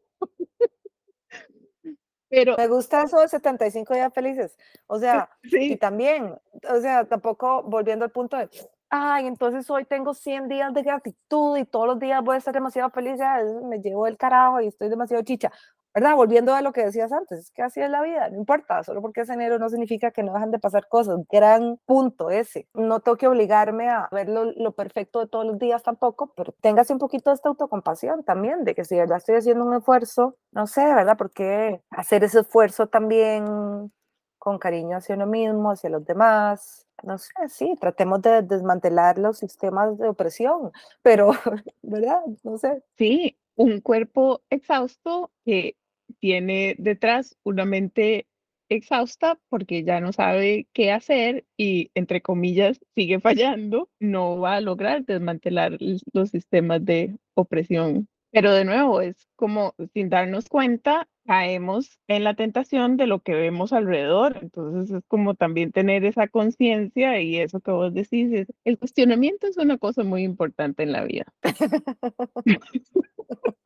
Pero, 2.29 2.57
me 2.57 2.67
gusta 2.67 3.03
eso 3.03 3.21
de 3.21 3.29
75 3.29 3.93
días 3.93 4.13
felices. 4.13 4.57
O 4.87 4.99
sea, 4.99 5.29
sí. 5.43 5.71
y 5.71 5.77
también, 5.77 6.35
o 6.69 6.81
sea, 6.81 7.05
tampoco 7.05 7.63
volviendo 7.63 8.03
al 8.03 8.11
punto 8.11 8.35
de, 8.35 8.49
ay, 8.89 9.25
entonces 9.25 9.69
hoy 9.69 9.85
tengo 9.85 10.13
100 10.13 10.49
días 10.49 10.73
de 10.73 10.83
gratitud 10.83 11.57
y 11.57 11.63
todos 11.63 11.87
los 11.87 11.97
días 11.97 12.21
voy 12.21 12.35
a 12.35 12.39
estar 12.39 12.53
demasiado 12.53 12.89
feliz, 12.89 13.17
ya 13.17 13.41
me 13.63 13.79
llevo 13.79 14.05
el 14.05 14.17
carajo 14.17 14.59
y 14.59 14.67
estoy 14.67 14.89
demasiado 14.89 15.23
chicha. 15.23 15.49
¿Verdad? 15.97 16.15
Volviendo 16.15 16.53
a 16.53 16.61
lo 16.61 16.73
que 16.73 16.85
decías 16.85 17.11
antes, 17.11 17.39
es 17.39 17.49
que 17.49 17.63
así 17.63 17.81
es 17.81 17.89
la 17.89 18.03
vida, 18.03 18.29
no 18.29 18.37
importa, 18.37 18.83
solo 18.83 19.01
porque 19.01 19.21
es 19.21 19.29
enero 19.29 19.57
no 19.57 19.67
significa 19.67 20.11
que 20.11 20.21
no 20.21 20.31
dejan 20.31 20.51
de 20.51 20.59
pasar 20.59 20.87
cosas. 20.87 21.17
Gran 21.27 21.79
punto 21.87 22.29
ese. 22.29 22.67
No 22.75 22.99
tengo 22.99 23.17
que 23.17 23.27
obligarme 23.27 23.89
a 23.89 24.07
ver 24.11 24.29
lo, 24.29 24.45
lo 24.45 24.73
perfecto 24.73 25.19
de 25.21 25.27
todos 25.27 25.43
los 25.47 25.57
días 25.57 25.81
tampoco, 25.81 26.33
pero 26.35 26.53
téngase 26.61 26.93
un 26.93 26.99
poquito 26.99 27.31
de 27.31 27.33
esta 27.33 27.49
autocompasión 27.49 28.23
también, 28.23 28.63
de 28.63 28.75
que 28.75 28.85
si 28.85 28.93
de 28.93 29.01
verdad 29.01 29.17
estoy 29.17 29.37
haciendo 29.37 29.65
un 29.65 29.73
esfuerzo, 29.73 30.35
no 30.51 30.67
sé, 30.67 30.85
¿verdad? 30.85 31.17
Porque 31.17 31.81
hacer 31.89 32.23
ese 32.23 32.41
esfuerzo 32.41 32.85
también 32.85 33.91
con 34.37 34.59
cariño 34.59 34.97
hacia 34.97 35.15
uno 35.15 35.25
mismo, 35.25 35.71
hacia 35.71 35.89
los 35.89 36.05
demás, 36.05 36.85
no 37.01 37.17
sé, 37.17 37.31
sí, 37.49 37.75
tratemos 37.81 38.21
de 38.21 38.43
desmantelar 38.43 39.17
los 39.17 39.39
sistemas 39.39 39.97
de 39.97 40.09
opresión, 40.09 40.71
pero, 41.01 41.31
¿verdad? 41.81 42.21
No 42.43 42.59
sé. 42.59 42.83
Sí, 42.99 43.35
un 43.55 43.81
cuerpo 43.81 44.41
exhausto 44.51 45.31
que 45.43 45.75
tiene 46.19 46.75
detrás 46.77 47.37
una 47.43 47.65
mente 47.65 48.27
exhausta 48.69 49.39
porque 49.49 49.83
ya 49.83 50.01
no 50.01 50.11
sabe 50.11 50.67
qué 50.73 50.91
hacer 50.91 51.45
y, 51.57 51.91
entre 51.95 52.21
comillas, 52.21 52.79
sigue 52.95 53.19
fallando, 53.19 53.89
no 53.99 54.39
va 54.39 54.55
a 54.55 54.61
lograr 54.61 55.05
desmantelar 55.05 55.77
los 56.13 56.29
sistemas 56.29 56.83
de 56.83 57.17
opresión. 57.33 58.07
Pero 58.31 58.53
de 58.53 58.65
nuevo, 58.65 59.01
es 59.01 59.27
como 59.35 59.73
sin 59.93 60.09
darnos 60.09 60.49
cuenta, 60.49 61.07
caemos 61.25 61.99
en 62.07 62.23
la 62.23 62.35
tentación 62.35 62.97
de 62.97 63.07
lo 63.07 63.19
que 63.19 63.33
vemos 63.33 63.73
alrededor. 63.73 64.37
Entonces 64.41 64.97
es 64.97 65.03
como 65.07 65.35
también 65.35 65.71
tener 65.71 66.03
esa 66.05 66.27
conciencia 66.27 67.21
y 67.21 67.37
eso 67.37 67.61
que 67.61 67.71
vos 67.71 67.93
decís, 67.93 68.47
el 68.65 68.77
cuestionamiento 68.77 69.47
es 69.47 69.57
una 69.57 69.77
cosa 69.77 70.03
muy 70.03 70.23
importante 70.23 70.83
en 70.83 70.91
la 70.91 71.05
vida. 71.05 71.25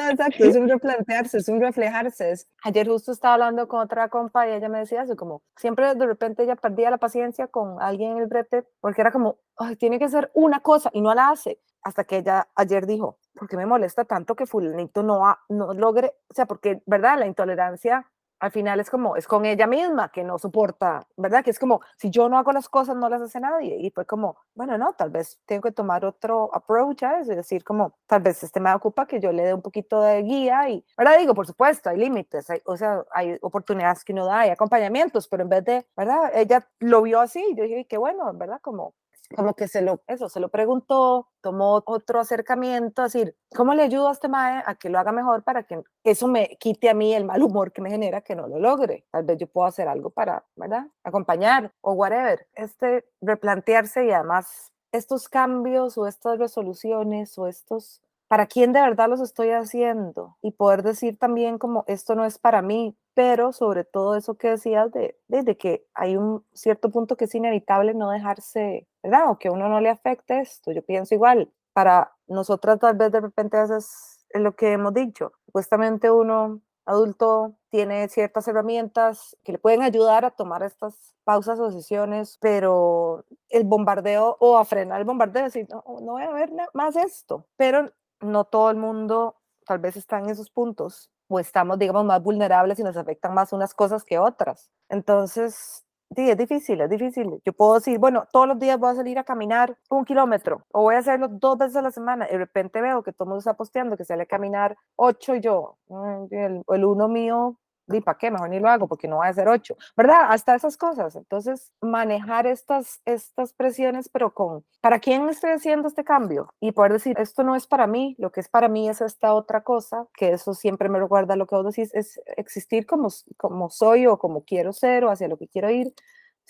No, 0.00 0.10
exacto, 0.10 0.44
es 0.44 0.56
un 0.56 0.68
replantearse, 0.68 1.38
es 1.38 1.48
un 1.48 1.60
reflejarse. 1.60 2.34
Ayer 2.62 2.88
justo 2.88 3.12
estaba 3.12 3.34
hablando 3.34 3.68
con 3.68 3.80
otra 3.80 4.08
compa 4.08 4.48
y 4.48 4.52
ella 4.52 4.68
me 4.68 4.78
decía 4.78 5.02
eso, 5.02 5.16
como 5.16 5.42
siempre 5.56 5.94
de 5.94 6.06
repente 6.06 6.42
ella 6.42 6.56
perdía 6.56 6.90
la 6.90 6.98
paciencia 6.98 7.48
con 7.48 7.80
alguien 7.80 8.12
en 8.12 8.18
el 8.18 8.26
brete 8.26 8.66
porque 8.80 9.00
era 9.02 9.12
como, 9.12 9.38
Ay, 9.56 9.76
tiene 9.76 9.98
que 9.98 10.08
ser 10.08 10.30
una 10.32 10.60
cosa 10.60 10.90
y 10.94 11.02
no 11.02 11.14
la 11.14 11.28
hace. 11.28 11.60
Hasta 11.82 12.04
que 12.04 12.18
ella 12.18 12.48
ayer 12.54 12.86
dijo, 12.86 13.18
¿por 13.34 13.48
qué 13.48 13.56
me 13.56 13.66
molesta 13.66 14.04
tanto 14.04 14.34
que 14.34 14.46
fulanito 14.46 15.02
no, 15.02 15.22
no 15.48 15.74
logre? 15.74 16.14
O 16.28 16.34
sea, 16.34 16.46
porque, 16.46 16.82
¿verdad? 16.86 17.18
La 17.18 17.26
intolerancia 17.26 18.06
al 18.40 18.50
final 18.50 18.80
es 18.80 18.90
como, 18.90 19.16
es 19.16 19.26
con 19.26 19.44
ella 19.44 19.66
misma 19.66 20.10
que 20.10 20.24
no 20.24 20.38
soporta, 20.38 21.06
¿verdad? 21.16 21.44
Que 21.44 21.50
es 21.50 21.58
como, 21.58 21.80
si 21.96 22.10
yo 22.10 22.28
no 22.28 22.38
hago 22.38 22.52
las 22.52 22.68
cosas, 22.68 22.96
no 22.96 23.08
las 23.08 23.22
hace 23.22 23.38
nadie. 23.40 23.76
Y 23.78 23.90
fue 23.90 24.06
como, 24.06 24.36
bueno, 24.54 24.76
no, 24.78 24.94
tal 24.94 25.10
vez 25.10 25.40
tengo 25.46 25.62
que 25.62 25.72
tomar 25.72 26.04
otro 26.04 26.50
approach 26.54 27.02
a 27.02 27.20
eso, 27.20 27.32
es 27.32 27.36
decir, 27.36 27.62
como, 27.64 27.94
tal 28.06 28.22
vez 28.22 28.42
este 28.42 28.60
me 28.60 28.72
ocupa 28.74 29.06
que 29.06 29.20
yo 29.20 29.30
le 29.32 29.44
dé 29.44 29.54
un 29.54 29.62
poquito 29.62 30.00
de 30.02 30.22
guía 30.22 30.68
y, 30.70 30.84
¿verdad? 30.96 31.18
Digo, 31.18 31.34
por 31.34 31.46
supuesto, 31.46 31.90
hay 31.90 31.98
límites, 31.98 32.48
hay, 32.50 32.60
o 32.64 32.76
sea, 32.76 33.04
hay 33.12 33.36
oportunidades 33.42 34.04
que 34.04 34.12
uno 34.12 34.26
da, 34.26 34.40
hay 34.40 34.50
acompañamientos, 34.50 35.28
pero 35.28 35.42
en 35.42 35.48
vez 35.50 35.64
de, 35.64 35.86
¿verdad? 35.96 36.32
Ella 36.34 36.66
lo 36.78 37.02
vio 37.02 37.20
así, 37.20 37.44
yo 37.56 37.64
dije, 37.64 37.86
qué 37.86 37.98
bueno, 37.98 38.32
¿verdad? 38.34 38.60
Como, 38.62 38.94
como 39.34 39.54
que 39.54 39.68
se 39.68 39.82
lo, 39.82 40.02
eso, 40.06 40.28
se 40.28 40.40
lo 40.40 40.48
preguntó, 40.48 41.28
tomó 41.40 41.82
otro 41.86 42.20
acercamiento, 42.20 43.02
decir, 43.02 43.36
¿cómo 43.54 43.74
le 43.74 43.82
ayudo 43.82 44.08
a 44.08 44.12
este 44.12 44.28
mae 44.28 44.62
a 44.66 44.74
que 44.74 44.90
lo 44.90 44.98
haga 44.98 45.12
mejor 45.12 45.42
para 45.42 45.62
que 45.62 45.82
eso 46.04 46.26
me 46.26 46.56
quite 46.58 46.90
a 46.90 46.94
mí 46.94 47.14
el 47.14 47.24
mal 47.24 47.42
humor 47.42 47.72
que 47.72 47.80
me 47.80 47.90
genera 47.90 48.20
que 48.22 48.34
no 48.34 48.48
lo 48.48 48.58
logre? 48.58 49.06
Tal 49.10 49.24
vez 49.24 49.38
yo 49.38 49.46
puedo 49.46 49.66
hacer 49.66 49.88
algo 49.88 50.10
para, 50.10 50.44
¿verdad? 50.56 50.86
Acompañar 51.04 51.72
o 51.80 51.92
whatever. 51.92 52.46
Este 52.54 53.04
replantearse 53.20 54.04
y 54.06 54.10
además 54.10 54.72
estos 54.92 55.28
cambios 55.28 55.96
o 55.96 56.06
estas 56.06 56.38
resoluciones 56.38 57.38
o 57.38 57.46
estos 57.46 58.02
para 58.30 58.46
quién 58.46 58.72
de 58.72 58.80
verdad 58.80 59.08
los 59.08 59.20
estoy 59.20 59.50
haciendo 59.50 60.36
y 60.40 60.52
poder 60.52 60.84
decir 60.84 61.18
también 61.18 61.58
como 61.58 61.82
esto 61.88 62.14
no 62.14 62.24
es 62.24 62.38
para 62.38 62.62
mí, 62.62 62.96
pero 63.12 63.52
sobre 63.52 63.82
todo 63.82 64.14
eso 64.14 64.36
que 64.36 64.50
decías 64.50 64.92
de, 64.92 65.18
de, 65.26 65.56
que 65.56 65.84
hay 65.94 66.16
un 66.16 66.44
cierto 66.52 66.92
punto 66.92 67.16
que 67.16 67.24
es 67.24 67.34
inevitable 67.34 67.92
no 67.92 68.08
dejarse, 68.08 68.86
¿verdad? 69.02 69.32
O 69.32 69.38
que 69.40 69.48
a 69.48 69.50
uno 69.50 69.68
no 69.68 69.80
le 69.80 69.88
afecte 69.88 70.38
esto. 70.38 70.70
Yo 70.70 70.80
pienso 70.82 71.12
igual, 71.12 71.50
para 71.72 72.12
nosotras 72.28 72.78
tal 72.78 72.96
vez 72.96 73.10
de 73.10 73.20
repente 73.20 73.56
a 73.56 73.64
es 73.64 74.24
lo 74.32 74.54
que 74.54 74.74
hemos 74.74 74.94
dicho, 74.94 75.32
supuestamente 75.46 76.08
uno 76.12 76.60
adulto 76.86 77.56
tiene 77.68 78.08
ciertas 78.08 78.46
herramientas 78.46 79.36
que 79.42 79.52
le 79.52 79.58
pueden 79.58 79.82
ayudar 79.82 80.24
a 80.24 80.30
tomar 80.30 80.62
estas 80.62 81.16
pausas 81.24 81.58
o 81.58 81.66
decisiones, 81.66 82.38
pero 82.40 83.24
el 83.48 83.64
bombardeo 83.64 84.36
o 84.38 84.56
a 84.56 84.64
frenar 84.64 85.00
el 85.00 85.06
bombardeo, 85.06 85.44
decir, 85.44 85.66
no, 85.68 85.82
no 86.00 86.12
voy 86.12 86.22
a 86.22 86.30
ver 86.30 86.52
más 86.74 86.94
esto, 86.94 87.46
pero 87.56 87.90
no 88.20 88.44
todo 88.44 88.70
el 88.70 88.76
mundo 88.76 89.36
tal 89.66 89.78
vez 89.78 89.96
está 89.96 90.18
en 90.18 90.30
esos 90.30 90.50
puntos 90.50 91.10
o 91.28 91.38
estamos, 91.38 91.78
digamos, 91.78 92.04
más 92.04 92.22
vulnerables 92.22 92.78
y 92.78 92.82
nos 92.82 92.96
afectan 92.96 93.34
más 93.34 93.52
unas 93.52 93.72
cosas 93.74 94.04
que 94.04 94.18
otras. 94.18 94.70
Entonces, 94.88 95.84
sí, 96.16 96.28
es 96.28 96.36
difícil, 96.36 96.80
es 96.80 96.90
difícil. 96.90 97.40
Yo 97.44 97.52
puedo 97.52 97.74
decir, 97.74 97.98
bueno, 97.98 98.26
todos 98.32 98.48
los 98.48 98.58
días 98.58 98.78
voy 98.80 98.90
a 98.90 98.96
salir 98.96 99.18
a 99.18 99.24
caminar 99.24 99.76
un 99.90 100.04
kilómetro 100.04 100.66
o 100.72 100.82
voy 100.82 100.96
a 100.96 100.98
hacerlo 100.98 101.28
dos 101.28 101.56
veces 101.56 101.76
a 101.76 101.82
la 101.82 101.92
semana. 101.92 102.26
Y 102.28 102.32
de 102.32 102.38
repente 102.38 102.80
veo 102.80 103.02
que 103.04 103.12
todo 103.12 103.26
el 103.26 103.28
mundo 103.28 103.38
está 103.38 103.54
posteando 103.54 103.96
que 103.96 104.04
sale 104.04 104.24
a 104.24 104.26
caminar 104.26 104.76
ocho 104.96 105.36
y 105.36 105.40
yo, 105.40 105.76
mm, 105.88 106.26
el, 106.32 106.62
el 106.68 106.84
uno 106.84 107.06
mío 107.08 107.59
¿y 107.96 108.00
para 108.00 108.18
qué? 108.18 108.30
Mejor 108.30 108.50
ni 108.50 108.60
lo 108.60 108.68
hago 108.68 108.88
porque 108.88 109.08
no 109.08 109.18
va 109.18 109.28
a 109.28 109.32
ser 109.32 109.48
ocho, 109.48 109.76
¿verdad? 109.96 110.26
Hasta 110.28 110.54
esas 110.54 110.76
cosas. 110.76 111.16
Entonces, 111.16 111.72
manejar 111.80 112.46
estas, 112.46 113.00
estas 113.04 113.52
presiones, 113.52 114.08
pero 114.08 114.32
con, 114.32 114.64
¿para 114.80 114.98
quién 114.98 115.28
estoy 115.28 115.50
haciendo 115.50 115.88
este 115.88 116.04
cambio? 116.04 116.54
Y 116.60 116.72
poder 116.72 116.92
decir, 116.92 117.16
esto 117.18 117.42
no 117.42 117.56
es 117.56 117.66
para 117.66 117.86
mí, 117.86 118.16
lo 118.18 118.30
que 118.32 118.40
es 118.40 118.48
para 118.48 118.68
mí 118.68 118.88
es 118.88 119.00
esta 119.00 119.34
otra 119.34 119.62
cosa, 119.62 120.06
que 120.16 120.32
eso 120.32 120.54
siempre 120.54 120.88
me 120.88 120.98
recuerda 120.98 121.36
lo 121.36 121.46
que 121.46 121.56
vos 121.56 121.74
decís, 121.74 121.94
es 121.94 122.20
existir 122.36 122.86
como, 122.86 123.08
como 123.36 123.70
soy 123.70 124.06
o 124.06 124.18
como 124.18 124.44
quiero 124.44 124.72
ser 124.72 125.04
o 125.04 125.10
hacia 125.10 125.28
lo 125.28 125.36
que 125.36 125.48
quiero 125.48 125.70
ir 125.70 125.92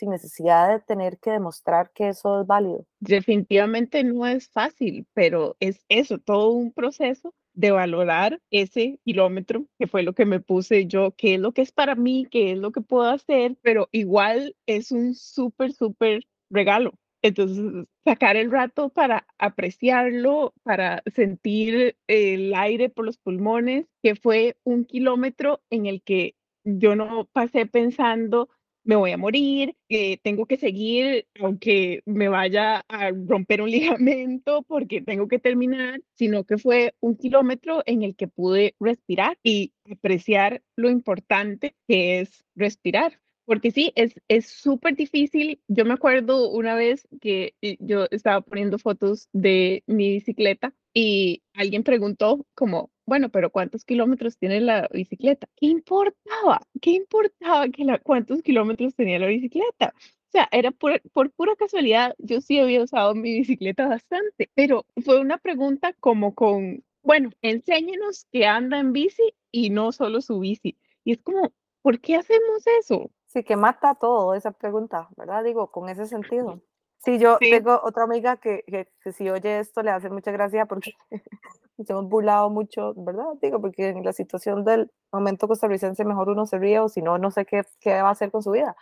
sin 0.00 0.10
necesidad 0.10 0.70
de 0.70 0.80
tener 0.80 1.18
que 1.18 1.30
demostrar 1.30 1.90
que 1.94 2.08
eso 2.08 2.40
es 2.40 2.46
válido. 2.46 2.86
Definitivamente 3.00 4.02
no 4.02 4.26
es 4.26 4.48
fácil, 4.48 5.06
pero 5.12 5.56
es 5.60 5.84
eso, 5.88 6.18
todo 6.18 6.52
un 6.52 6.72
proceso 6.72 7.34
de 7.54 7.70
valorar 7.70 8.40
ese 8.50 8.98
kilómetro, 9.04 9.66
que 9.78 9.86
fue 9.86 10.02
lo 10.02 10.14
que 10.14 10.26
me 10.26 10.40
puse 10.40 10.86
yo, 10.86 11.12
qué 11.16 11.34
es 11.34 11.40
lo 11.40 11.52
que 11.52 11.62
es 11.62 11.72
para 11.72 11.94
mí, 11.94 12.26
qué 12.30 12.52
es 12.52 12.58
lo 12.58 12.72
que 12.72 12.80
puedo 12.80 13.08
hacer, 13.08 13.56
pero 13.62 13.88
igual 13.92 14.56
es 14.66 14.92
un 14.92 15.14
súper, 15.14 15.72
súper 15.72 16.24
regalo. 16.50 16.94
Entonces, 17.22 17.86
sacar 18.04 18.36
el 18.36 18.50
rato 18.50 18.88
para 18.88 19.26
apreciarlo, 19.38 20.54
para 20.62 21.02
sentir 21.14 21.96
el 22.06 22.54
aire 22.54 22.88
por 22.88 23.04
los 23.04 23.18
pulmones, 23.18 23.86
que 24.02 24.14
fue 24.14 24.56
un 24.64 24.84
kilómetro 24.84 25.60
en 25.70 25.86
el 25.86 26.02
que 26.02 26.34
yo 26.64 26.96
no 26.96 27.26
pasé 27.32 27.66
pensando 27.66 28.48
me 28.84 28.96
voy 28.96 29.12
a 29.12 29.16
morir, 29.16 29.76
eh, 29.88 30.18
tengo 30.22 30.46
que 30.46 30.56
seguir 30.56 31.26
aunque 31.40 32.02
me 32.06 32.28
vaya 32.28 32.84
a 32.88 33.10
romper 33.10 33.62
un 33.62 33.70
ligamento 34.00 34.62
porque 34.62 35.00
tengo 35.00 35.28
que 35.28 35.38
terminar, 35.38 36.00
sino 36.14 36.44
que 36.44 36.58
fue 36.58 36.94
un 37.00 37.16
kilómetro 37.16 37.82
en 37.86 38.02
el 38.02 38.16
que 38.16 38.28
pude 38.28 38.74
respirar 38.80 39.38
y 39.42 39.72
apreciar 39.90 40.62
lo 40.76 40.90
importante 40.90 41.74
que 41.86 42.20
es 42.20 42.44
respirar. 42.54 43.20
Porque 43.44 43.72
sí, 43.72 43.92
es 43.96 44.46
súper 44.46 44.94
difícil. 44.94 45.60
Yo 45.66 45.84
me 45.84 45.94
acuerdo 45.94 46.50
una 46.50 46.76
vez 46.76 47.08
que 47.20 47.54
eh, 47.62 47.76
yo 47.80 48.06
estaba 48.12 48.42
poniendo 48.42 48.78
fotos 48.78 49.28
de 49.32 49.82
mi 49.88 50.10
bicicleta 50.12 50.72
y 50.94 51.42
alguien 51.54 51.82
preguntó 51.82 52.46
como, 52.54 52.90
bueno, 53.06 53.28
pero 53.30 53.50
¿cuántos 53.50 53.84
kilómetros 53.84 54.38
tiene 54.38 54.60
la 54.60 54.88
bicicleta? 54.92 55.48
¿Qué 55.56 55.66
importaba? 55.66 56.60
¿Qué 56.80 56.90
importaba 56.92 57.68
que 57.68 57.84
la, 57.84 57.98
cuántos 57.98 58.42
kilómetros 58.42 58.94
tenía 58.94 59.18
la 59.18 59.26
bicicleta? 59.26 59.94
sea, 60.30 60.48
era 60.52 60.70
por, 60.70 61.00
por 61.12 61.30
pura 61.32 61.56
casualidad, 61.56 62.14
yo 62.18 62.40
sí 62.40 62.58
había 62.58 62.82
usado 62.82 63.14
mi 63.14 63.40
bicicleta 63.40 63.88
bastante, 63.88 64.50
pero 64.54 64.86
fue 65.04 65.20
una 65.20 65.38
pregunta 65.38 65.92
como 66.00 66.34
con, 66.34 66.84
bueno, 67.02 67.30
enséñenos 67.42 68.26
que 68.32 68.46
anda 68.46 68.78
en 68.78 68.92
bici 68.92 69.34
y 69.50 69.70
no 69.70 69.92
solo 69.92 70.20
su 70.20 70.38
bici. 70.40 70.78
Y 71.04 71.12
es 71.12 71.22
como, 71.22 71.52
¿por 71.82 72.00
qué 72.00 72.16
hacemos 72.16 72.64
eso? 72.80 73.10
Sí, 73.26 73.42
que 73.42 73.56
mata 73.56 73.94
todo 73.94 74.34
esa 74.34 74.52
pregunta, 74.52 75.08
¿verdad? 75.16 75.44
Digo, 75.44 75.70
con 75.70 75.88
ese 75.88 76.06
sentido. 76.06 76.60
Sí, 77.04 77.18
yo 77.18 77.38
Sí. 77.40 77.50
tengo 77.50 77.80
otra 77.82 78.04
amiga 78.04 78.36
que, 78.36 78.62
que, 78.66 78.88
que 79.02 79.12
si 79.12 79.30
oye 79.30 79.58
esto 79.60 79.82
le 79.82 79.90
hace 79.90 80.10
mucha 80.10 80.30
gracia 80.32 80.66
porque 80.66 80.92
nos 81.78 81.90
hemos 81.90 82.08
burlado 82.08 82.50
mucho, 82.50 82.94
¿verdad? 82.96 83.24
Digo, 83.40 83.60
porque 83.60 83.88
en 83.88 84.04
la 84.04 84.12
situación 84.12 84.64
del 84.64 84.90
momento 85.12 85.48
costarricense 85.48 86.04
mejor 86.04 86.28
uno 86.28 86.46
se 86.46 86.58
ríe 86.58 86.80
o 86.80 86.88
si 86.88 87.02
no, 87.02 87.18
no 87.18 87.30
sé 87.30 87.46
qué, 87.46 87.62
qué 87.80 88.02
va 88.02 88.08
a 88.10 88.12
hacer 88.12 88.30
con 88.30 88.42
su 88.42 88.50
vida. 88.52 88.76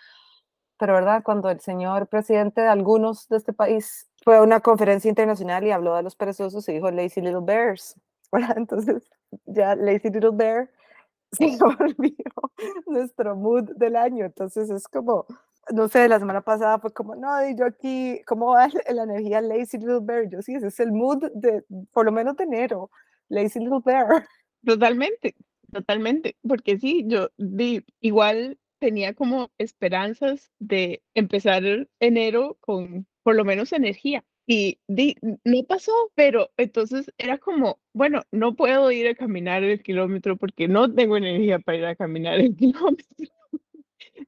Pero, 0.79 0.95
¿verdad? 0.95 1.23
Cuando 1.25 1.51
el 1.51 1.61
señor 1.61 2.09
presidente 2.09 2.61
de 2.63 2.69
algunos 2.69 3.29
de 3.29 3.37
este 3.39 3.53
país 3.53 4.09
fue 4.25 4.37
a 4.39 4.43
una 4.43 4.61
conferencia 4.61 5.09
internacional 5.09 5.65
y 5.65 5.73
habló 5.73 5.95
de 5.97 6.03
los 6.05 6.17
perezosos 6.17 6.69
y 6.69 6.75
dijo 6.75 6.91
lazy 6.91 7.21
little 7.21 7.41
bears, 7.43 7.97
¿verdad? 8.33 8.59
Entonces, 8.59 9.11
ya 9.47 9.77
lazy 9.77 10.11
little 10.11 10.31
bear 10.33 10.71
se 11.33 11.57
volvió 11.59 12.15
nuestro 12.87 13.37
mood 13.37 13.71
del 13.77 13.97
año. 13.97 14.25
Entonces, 14.27 14.71
es 14.71 14.89
como, 14.89 15.27
no 15.75 15.89
sé, 15.89 16.09
la 16.09 16.19
semana 16.19 16.43
pasada 16.43 16.79
fue 16.79 16.93
como, 16.93 17.15
no, 17.15 17.29
yo 17.57 17.67
aquí, 17.67 18.21
¿cómo 18.27 18.53
va 18.53 18.69
la 18.95 19.03
energía 19.03 19.41
Lazy 19.41 19.79
Little 19.79 20.01
Bear? 20.03 20.29
Yo 20.29 20.43
sí, 20.43 20.55
ese 20.55 20.69
es 20.69 20.81
el 20.81 20.93
mood 20.93 21.31
de, 21.35 21.65
por 21.93 22.07
lo 22.07 22.13
menos 22.13 22.37
de 22.37 22.45
enero, 22.45 22.91
Lazy 23.29 23.61
Little 23.61 23.81
Bear. 23.85 24.27
Totalmente, 24.65 25.35
totalmente, 25.73 26.37
porque 26.47 26.79
sí, 26.79 27.05
yo 27.07 27.31
di, 27.37 27.85
igual 28.01 28.59
tenía 28.79 29.15
como 29.15 29.51
esperanzas 29.59 30.51
de 30.59 31.03
empezar 31.15 31.89
enero 32.01 32.57
con 32.61 33.07
por 33.23 33.37
lo 33.37 33.45
menos 33.45 33.73
energía. 33.73 34.25
Y 34.47 34.79
di, 34.89 35.15
no 35.45 35.63
pasó, 35.65 35.93
pero 36.15 36.51
entonces 36.57 37.13
era 37.19 37.37
como, 37.37 37.79
bueno, 37.93 38.23
no 38.33 38.57
puedo 38.57 38.91
ir 38.91 39.07
a 39.09 39.15
caminar 39.15 39.63
el 39.63 39.83
kilómetro 39.83 40.39
porque 40.39 40.69
no 40.69 40.93
tengo 40.93 41.19
energía 41.19 41.59
para 41.59 41.79
ir 41.79 41.85
a 41.85 41.97
caminar 41.97 42.41
el 42.41 42.57
kilómetro. 42.57 43.38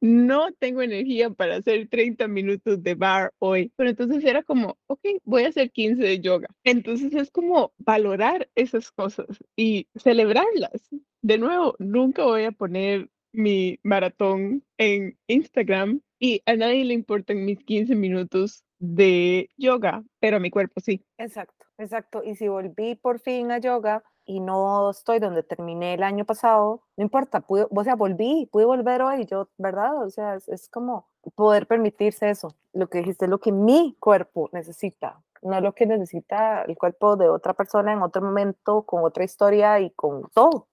No 0.01 0.53
tengo 0.53 0.81
energía 0.81 1.31
para 1.31 1.57
hacer 1.57 1.89
30 1.89 2.27
minutos 2.27 2.83
de 2.83 2.95
bar 2.95 3.33
hoy, 3.39 3.71
pero 3.77 3.91
entonces 3.91 4.25
era 4.25 4.43
como, 4.43 4.79
ok, 4.87 5.01
voy 5.25 5.45
a 5.45 5.49
hacer 5.49 5.71
15 5.71 6.03
de 6.03 6.21
yoga. 6.21 6.49
Entonces 6.65 7.15
es 7.15 7.31
como 7.31 7.73
valorar 7.79 8.49
esas 8.55 8.91
cosas 8.91 9.27
y 9.57 9.89
celebrarlas. 9.97 10.89
De 11.21 11.37
nuevo, 11.37 11.77
nunca 11.79 12.25
voy 12.25 12.45
a 12.45 12.53
poner 12.53 13.11
mi 13.33 13.79
maratón 13.83 14.65
en 14.79 15.19
Instagram 15.27 16.01
y 16.19 16.43
a 16.47 16.57
nadie 16.57 16.85
le 16.85 16.95
importan 16.95 17.45
mis 17.45 17.63
15 17.65 17.95
minutos 17.95 18.65
de 18.79 19.51
yoga, 19.57 20.03
pero 20.19 20.39
a 20.39 20.41
mi 20.41 20.51
cuerpo 20.51 20.81
sí. 20.81 21.05
Exacto, 21.19 21.67
exacto. 21.79 22.23
Y 22.25 22.35
si 22.37 22.49
volví 22.49 22.95
por 22.95 23.21
fin 23.21 23.51
a 23.51 23.59
yoga 23.59 24.03
y 24.31 24.39
no 24.39 24.91
estoy 24.91 25.19
donde 25.19 25.43
terminé 25.43 25.95
el 25.95 26.05
año 26.05 26.25
pasado, 26.25 26.83
no 26.97 27.03
importa, 27.03 27.41
pude, 27.41 27.67
o 27.69 27.85
sea, 27.85 27.97
volví, 27.97 28.49
pude 28.53 28.65
volver 28.65 29.03
hoy, 29.03 29.27
yo, 29.27 29.49
¿verdad? 29.59 30.05
O 30.05 30.09
sea, 30.09 30.37
es, 30.37 30.49
es 30.49 30.69
como 30.69 31.09
poder 31.35 31.67
permitirse 31.67 32.31
eso, 32.31 32.55
lo 32.73 32.89
que 32.89 32.99
dijiste, 32.99 33.27
lo 33.27 33.41
que 33.41 33.51
mi 33.51 33.97
cuerpo 33.99 34.49
necesita, 34.53 35.21
no 35.43 35.61
lo 35.61 35.75
que 35.75 35.85
necesita 35.85 36.63
el 36.63 36.79
cuerpo 36.79 37.17
de 37.17 37.29
otra 37.29 37.55
persona 37.55 37.93
en 37.93 38.03
otro 38.03 38.23
momento, 38.23 38.83
con 38.83 39.03
otra 39.03 39.25
historia 39.25 39.81
y 39.81 39.91
con 39.91 40.29
todo. 40.33 40.69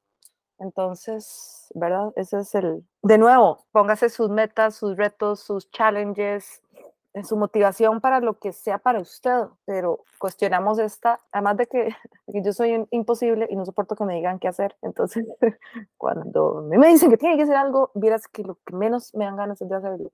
Entonces, 0.59 1.71
¿verdad? 1.73 2.13
Ese 2.15 2.39
es 2.39 2.53
el, 2.53 2.85
de 3.01 3.17
nuevo, 3.17 3.65
póngase 3.71 4.09
sus 4.09 4.29
metas, 4.29 4.75
sus 4.75 4.97
retos, 4.97 5.39
sus 5.39 5.71
challenges, 5.71 6.61
en 7.17 7.25
su 7.25 7.35
motivación 7.35 7.99
para 7.99 8.19
lo 8.19 8.37
que 8.37 8.53
sea 8.53 8.77
para 8.77 8.99
usted, 8.99 9.45
pero 9.65 10.03
cuestionamos 10.19 10.77
esta, 10.77 11.19
además 11.31 11.57
de 11.57 11.65
que, 11.65 11.89
que 12.31 12.43
yo 12.43 12.53
soy 12.53 12.85
imposible 12.91 13.47
y 13.49 13.55
no 13.55 13.65
soporto 13.65 13.95
que 13.95 14.03
me 14.03 14.15
digan 14.15 14.37
qué 14.37 14.47
hacer, 14.47 14.75
entonces 14.83 15.25
cuando 15.97 16.63
me 16.69 16.87
dicen 16.87 17.09
que 17.09 17.17
tiene 17.17 17.35
que 17.35 17.43
hacer 17.43 17.55
algo, 17.55 17.91
vieras 17.95 18.27
que 18.27 18.43
lo 18.43 18.59
que 18.63 18.75
menos 18.75 19.15
me 19.15 19.25
dan 19.25 19.35
ganas 19.35 19.59
es 19.59 19.67
de 19.67 19.75
hacerlo. 19.75 20.11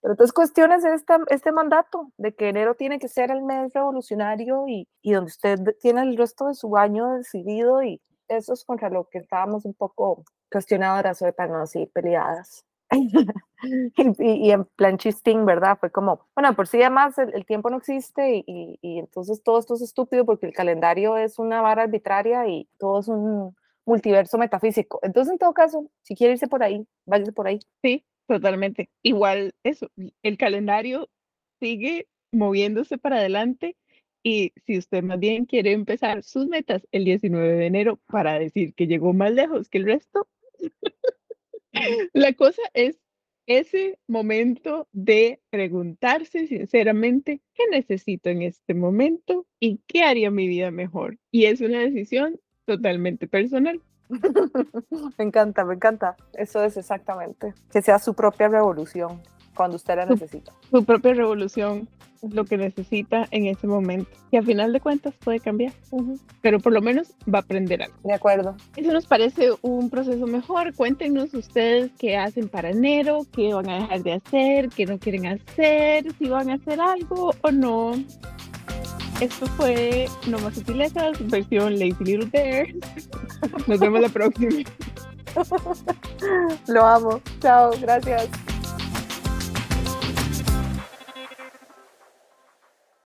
Pero 0.00 0.12
entonces 0.12 0.32
cuestiones 0.32 0.84
esta, 0.84 1.18
este 1.28 1.50
mandato 1.50 2.12
de 2.18 2.34
que 2.34 2.50
enero 2.50 2.76
tiene 2.76 3.00
que 3.00 3.08
ser 3.08 3.32
el 3.32 3.42
mes 3.42 3.72
revolucionario 3.72 4.68
y, 4.68 4.88
y 5.02 5.12
donde 5.12 5.30
usted 5.30 5.58
tiene 5.80 6.02
el 6.02 6.16
resto 6.16 6.46
de 6.46 6.54
su 6.54 6.76
año 6.76 7.14
decidido 7.14 7.82
y 7.82 8.00
eso 8.28 8.52
es 8.52 8.64
contra 8.64 8.90
lo 8.90 9.08
que 9.08 9.18
estábamos 9.18 9.64
un 9.64 9.74
poco 9.74 10.24
cuestionadoras 10.50 11.20
hoy 11.20 11.32
para 11.32 11.58
no 11.58 11.66
seguir 11.66 11.90
peleadas. 11.90 12.64
y, 14.18 14.48
y, 14.48 14.50
en 14.50 14.64
plan 14.64 14.98
chistín, 14.98 15.44
¿verdad? 15.44 15.78
Fue 15.78 15.90
como, 15.90 16.26
bueno, 16.34 16.54
por 16.54 16.66
sí 16.66 16.80
además 16.80 17.18
el, 17.18 17.34
el 17.34 17.46
tiempo 17.46 17.70
no 17.70 17.78
existe 17.78 18.36
y, 18.36 18.44
y, 18.46 18.78
y, 18.82 18.98
entonces 18.98 19.42
todo 19.42 19.58
esto 19.58 19.74
es 19.74 19.82
estúpido 19.82 20.24
porque 20.24 20.46
el 20.46 20.52
calendario 20.52 21.16
es 21.16 21.38
una 21.38 21.60
vara 21.60 21.82
arbitraria 21.82 22.46
y 22.48 22.68
todo 22.78 23.00
es 23.00 23.08
un 23.08 23.54
multiverso 23.86 24.38
metafísico. 24.38 24.98
Entonces, 25.02 25.32
en 25.32 25.38
todo 25.38 25.52
caso, 25.52 25.90
si 26.02 26.14
quiere 26.14 26.34
irse 26.34 26.48
por 26.48 26.62
ahí, 26.62 26.86
váyase 27.06 27.32
por 27.32 27.46
ahí. 27.46 27.60
Sí, 27.82 28.04
totalmente. 28.26 28.88
Igual 29.02 29.54
eso, 29.62 29.88
el 30.22 30.38
calendario 30.38 31.08
sigue 31.60 32.08
moviéndose 32.32 32.98
para 32.98 33.16
adelante 33.16 33.76
y 34.22 34.52
si 34.66 34.78
usted 34.78 35.02
más 35.02 35.20
bien 35.20 35.44
quiere 35.44 35.72
empezar 35.72 36.22
sus 36.22 36.46
metas 36.46 36.86
el 36.92 37.04
19 37.04 37.46
de 37.46 37.66
enero 37.66 38.00
para 38.06 38.38
decir 38.38 38.74
que 38.74 38.86
llegó 38.86 39.12
más 39.12 39.32
lejos 39.32 39.68
que 39.68 39.78
el 39.78 39.84
resto, 39.84 40.26
la 42.12 42.32
cosa 42.32 42.62
es 42.72 42.98
ese 43.46 43.98
momento 44.06 44.88
de 44.92 45.40
preguntarse 45.50 46.46
sinceramente 46.46 47.40
qué 47.54 47.64
necesito 47.70 48.30
en 48.30 48.42
este 48.42 48.74
momento 48.74 49.46
y 49.60 49.80
qué 49.86 50.02
haría 50.02 50.30
mi 50.30 50.48
vida 50.48 50.70
mejor. 50.70 51.18
Y 51.30 51.44
es 51.44 51.60
una 51.60 51.80
decisión 51.80 52.40
totalmente 52.64 53.26
personal. 53.26 53.80
me 55.18 55.24
encanta, 55.24 55.64
me 55.64 55.74
encanta. 55.74 56.16
Eso 56.34 56.64
es 56.64 56.76
exactamente. 56.76 57.54
Que 57.70 57.82
sea 57.82 57.98
su 57.98 58.14
propia 58.14 58.48
revolución 58.48 59.20
cuando 59.54 59.76
usted 59.76 59.96
la 59.96 60.06
necesita. 60.06 60.52
Su, 60.70 60.78
su 60.78 60.84
propia 60.84 61.14
revolución, 61.14 61.88
lo 62.32 62.44
que 62.44 62.56
necesita 62.56 63.26
en 63.30 63.46
ese 63.46 63.66
momento. 63.66 64.10
Que 64.30 64.38
a 64.38 64.42
final 64.42 64.72
de 64.72 64.80
cuentas 64.80 65.14
puede 65.22 65.40
cambiar, 65.40 65.72
uh 65.90 66.00
-huh. 66.00 66.20
pero 66.40 66.58
por 66.58 66.72
lo 66.72 66.80
menos 66.80 67.14
va 67.32 67.38
a 67.38 67.42
aprender 67.42 67.82
algo. 67.82 67.96
De 68.04 68.12
acuerdo. 68.12 68.56
Eso 68.76 68.92
nos 68.92 69.06
parece 69.06 69.50
un 69.62 69.90
proceso 69.90 70.26
mejor. 70.26 70.74
Cuéntenos 70.74 71.34
ustedes 71.34 71.90
qué 71.98 72.16
hacen 72.16 72.48
para 72.48 72.70
enero, 72.70 73.26
qué 73.32 73.54
van 73.54 73.68
a 73.68 73.80
dejar 73.80 74.02
de 74.02 74.12
hacer, 74.14 74.68
qué 74.68 74.86
no 74.86 74.98
quieren 74.98 75.26
hacer, 75.26 76.12
si 76.18 76.28
van 76.28 76.50
a 76.50 76.54
hacer 76.54 76.80
algo 76.80 77.32
o 77.42 77.50
no. 77.50 77.92
Esto 79.20 79.46
fue 79.46 80.06
No 80.28 80.38
Más 80.40 80.54
Sutilezas, 80.54 81.18
versión 81.28 81.78
Lazy 81.78 82.04
Little 82.04 82.28
Bear. 82.32 82.66
Nos 83.66 83.78
vemos 83.78 84.00
la 84.00 84.08
próxima. 84.08 84.50
Lo 86.68 86.84
amo. 86.84 87.20
Chao, 87.40 87.72
gracias. 87.80 88.28